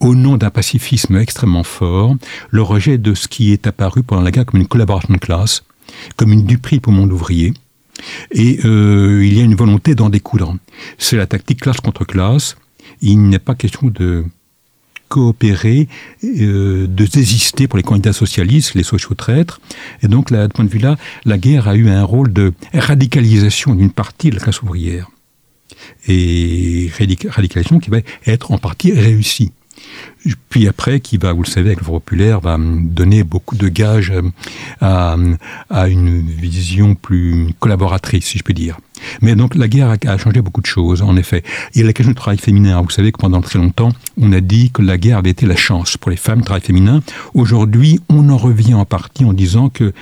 au 0.00 0.14
nom 0.14 0.36
d'un 0.36 0.50
pacifisme 0.50 1.16
extrêmement 1.16 1.62
fort, 1.62 2.16
le 2.50 2.62
rejet 2.62 2.98
de 2.98 3.14
ce 3.14 3.28
qui 3.28 3.52
est 3.52 3.66
apparu 3.66 4.02
pendant 4.02 4.22
la 4.22 4.30
guerre 4.30 4.46
comme 4.46 4.60
une 4.60 4.68
collaboration 4.68 5.14
de 5.14 5.18
classe, 5.18 5.64
comme 6.16 6.32
une 6.32 6.44
duperie 6.44 6.80
pour 6.80 6.92
le 6.92 6.98
monde 6.98 7.12
ouvrier. 7.12 7.54
Et 8.30 8.60
euh, 8.64 9.24
il 9.24 9.36
y 9.36 9.40
a 9.40 9.44
une 9.44 9.54
volonté 9.54 9.94
d'en 9.94 10.10
découdre. 10.10 10.56
C'est 10.98 11.16
la 11.16 11.26
tactique 11.26 11.60
classe 11.60 11.80
contre 11.80 12.04
classe. 12.04 12.56
Il 13.00 13.28
n'est 13.28 13.38
pas 13.38 13.54
question 13.54 13.88
de 13.88 14.24
coopérer, 15.08 15.88
euh, 16.24 16.86
de 16.86 17.06
désister 17.06 17.68
pour 17.68 17.76
les 17.76 17.82
candidats 17.82 18.12
socialistes, 18.12 18.74
les 18.74 18.82
sociaux 18.82 19.14
traîtres. 19.14 19.60
Et 20.02 20.08
donc, 20.08 20.30
là, 20.30 20.48
de 20.48 20.52
point 20.52 20.64
de 20.64 20.70
vue-là, 20.70 20.96
la 21.24 21.38
guerre 21.38 21.68
a 21.68 21.76
eu 21.76 21.88
un 21.88 22.02
rôle 22.02 22.32
de 22.32 22.52
radicalisation 22.74 23.74
d'une 23.74 23.92
partie 23.92 24.30
de 24.30 24.36
la 24.36 24.42
classe 24.42 24.62
ouvrière. 24.62 25.08
Et 26.08 26.90
radicalisation 27.30 27.78
qui 27.78 27.90
va 27.90 27.98
être 28.26 28.50
en 28.52 28.58
partie 28.58 28.92
réussie 28.92 29.52
puis 30.48 30.66
après, 30.66 31.00
qui 31.00 31.18
va, 31.18 31.32
vous 31.32 31.42
le 31.42 31.48
savez, 31.48 31.68
avec 31.68 31.80
le 31.80 31.84
Front 31.84 31.94
populaire, 31.94 32.40
va 32.40 32.56
donner 32.58 33.22
beaucoup 33.22 33.56
de 33.56 33.68
gages 33.68 34.12
à, 34.80 35.16
à, 35.70 35.88
une 35.88 36.20
vision 36.20 36.94
plus 36.94 37.48
collaboratrice, 37.60 38.26
si 38.26 38.38
je 38.38 38.42
puis 38.42 38.54
dire. 38.54 38.78
Mais 39.20 39.34
donc 39.34 39.54
la 39.54 39.68
guerre 39.68 39.90
a, 39.90 40.10
a, 40.10 40.18
changé 40.18 40.40
beaucoup 40.40 40.62
de 40.62 40.66
choses, 40.66 41.02
en 41.02 41.16
effet. 41.16 41.42
Il 41.74 41.80
y 41.80 41.84
a 41.84 41.86
la 41.86 41.92
question 41.92 42.10
du 42.10 42.16
travail 42.16 42.38
féminin. 42.38 42.80
Vous 42.80 42.90
savez 42.90 43.12
que 43.12 43.18
pendant 43.18 43.40
très 43.40 43.58
longtemps, 43.58 43.90
on 44.18 44.32
a 44.32 44.40
dit 44.40 44.70
que 44.70 44.82
la 44.82 44.96
guerre 44.98 45.18
avait 45.18 45.30
été 45.30 45.46
la 45.46 45.56
chance 45.56 45.96
pour 45.96 46.10
les 46.10 46.16
femmes, 46.16 46.38
le 46.38 46.44
travail 46.44 46.62
féminin. 46.62 47.02
Aujourd'hui, 47.34 48.00
on 48.08 48.28
en 48.30 48.36
revient 48.36 48.74
en 48.74 48.84
partie 48.84 49.24
en 49.24 49.32
disant 49.32 49.68
que 49.68 49.92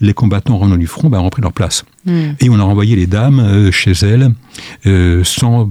les 0.00 0.14
combattants 0.14 0.58
revenant 0.58 0.76
du 0.76 0.86
front 0.86 1.08
ben, 1.08 1.20
ont 1.20 1.30
pris 1.30 1.42
leur 1.42 1.52
place. 1.52 1.84
Mm. 2.06 2.30
Et 2.40 2.50
on 2.50 2.58
a 2.58 2.62
renvoyé 2.62 2.96
les 2.96 3.06
dames 3.06 3.38
euh, 3.38 3.70
chez 3.70 3.92
elles 3.92 4.32
euh, 4.86 5.22
sans 5.24 5.70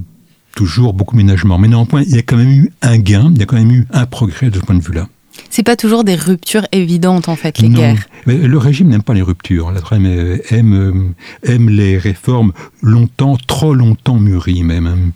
toujours 0.55 0.93
beaucoup 0.93 1.15
de 1.15 1.21
ménagement. 1.21 1.57
Mais 1.57 1.67
néanmoins, 1.67 2.01
il 2.03 2.15
y 2.15 2.19
a 2.19 2.21
quand 2.21 2.38
même 2.38 2.49
eu 2.49 2.71
un 2.81 2.97
gain, 2.97 3.31
il 3.33 3.39
y 3.39 3.43
a 3.43 3.45
quand 3.45 3.57
même 3.57 3.71
eu 3.71 3.88
un 3.91 4.05
progrès 4.05 4.49
de 4.49 4.59
ce 4.59 4.65
point 4.65 4.75
de 4.75 4.83
vue-là. 4.83 5.07
C'est 5.49 5.63
pas 5.63 5.75
toujours 5.75 6.03
des 6.03 6.15
ruptures 6.15 6.67
évidentes 6.71 7.29
en 7.29 7.35
fait, 7.35 7.59
les 7.59 7.69
non. 7.69 7.79
guerres. 7.79 8.07
Mais 8.25 8.35
le 8.35 8.57
régime 8.57 8.89
n'aime 8.89 9.03
pas 9.03 9.13
les 9.13 9.21
ruptures. 9.21 9.71
La 9.71 9.79
Troisième 9.79 10.39
aime, 10.49 11.13
aime 11.43 11.69
les 11.69 11.97
réformes 11.97 12.51
longtemps, 12.81 13.38
trop 13.47 13.73
longtemps 13.73 14.19
mûries 14.19 14.63
même. 14.63 15.12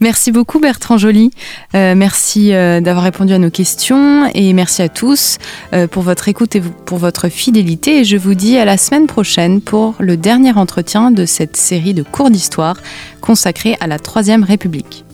Merci 0.00 0.32
beaucoup 0.32 0.60
Bertrand 0.60 0.98
Joly. 0.98 1.30
Euh, 1.74 1.94
merci 1.94 2.52
euh, 2.52 2.80
d'avoir 2.80 3.04
répondu 3.04 3.32
à 3.32 3.38
nos 3.38 3.50
questions 3.50 4.30
et 4.34 4.52
merci 4.52 4.82
à 4.82 4.88
tous 4.88 5.38
euh, 5.72 5.86
pour 5.86 6.02
votre 6.02 6.28
écoute 6.28 6.56
et 6.56 6.62
pour 6.86 6.98
votre 6.98 7.28
fidélité. 7.28 8.00
Et 8.00 8.04
je 8.04 8.16
vous 8.16 8.34
dis 8.34 8.56
à 8.58 8.64
la 8.64 8.76
semaine 8.76 9.06
prochaine 9.06 9.60
pour 9.60 9.94
le 9.98 10.16
dernier 10.16 10.52
entretien 10.52 11.10
de 11.10 11.26
cette 11.26 11.56
série 11.56 11.94
de 11.94 12.02
cours 12.02 12.30
d'histoire 12.30 12.76
consacrée 13.20 13.76
à 13.80 13.86
la 13.86 13.98
Troisième 13.98 14.44
République. 14.44 15.04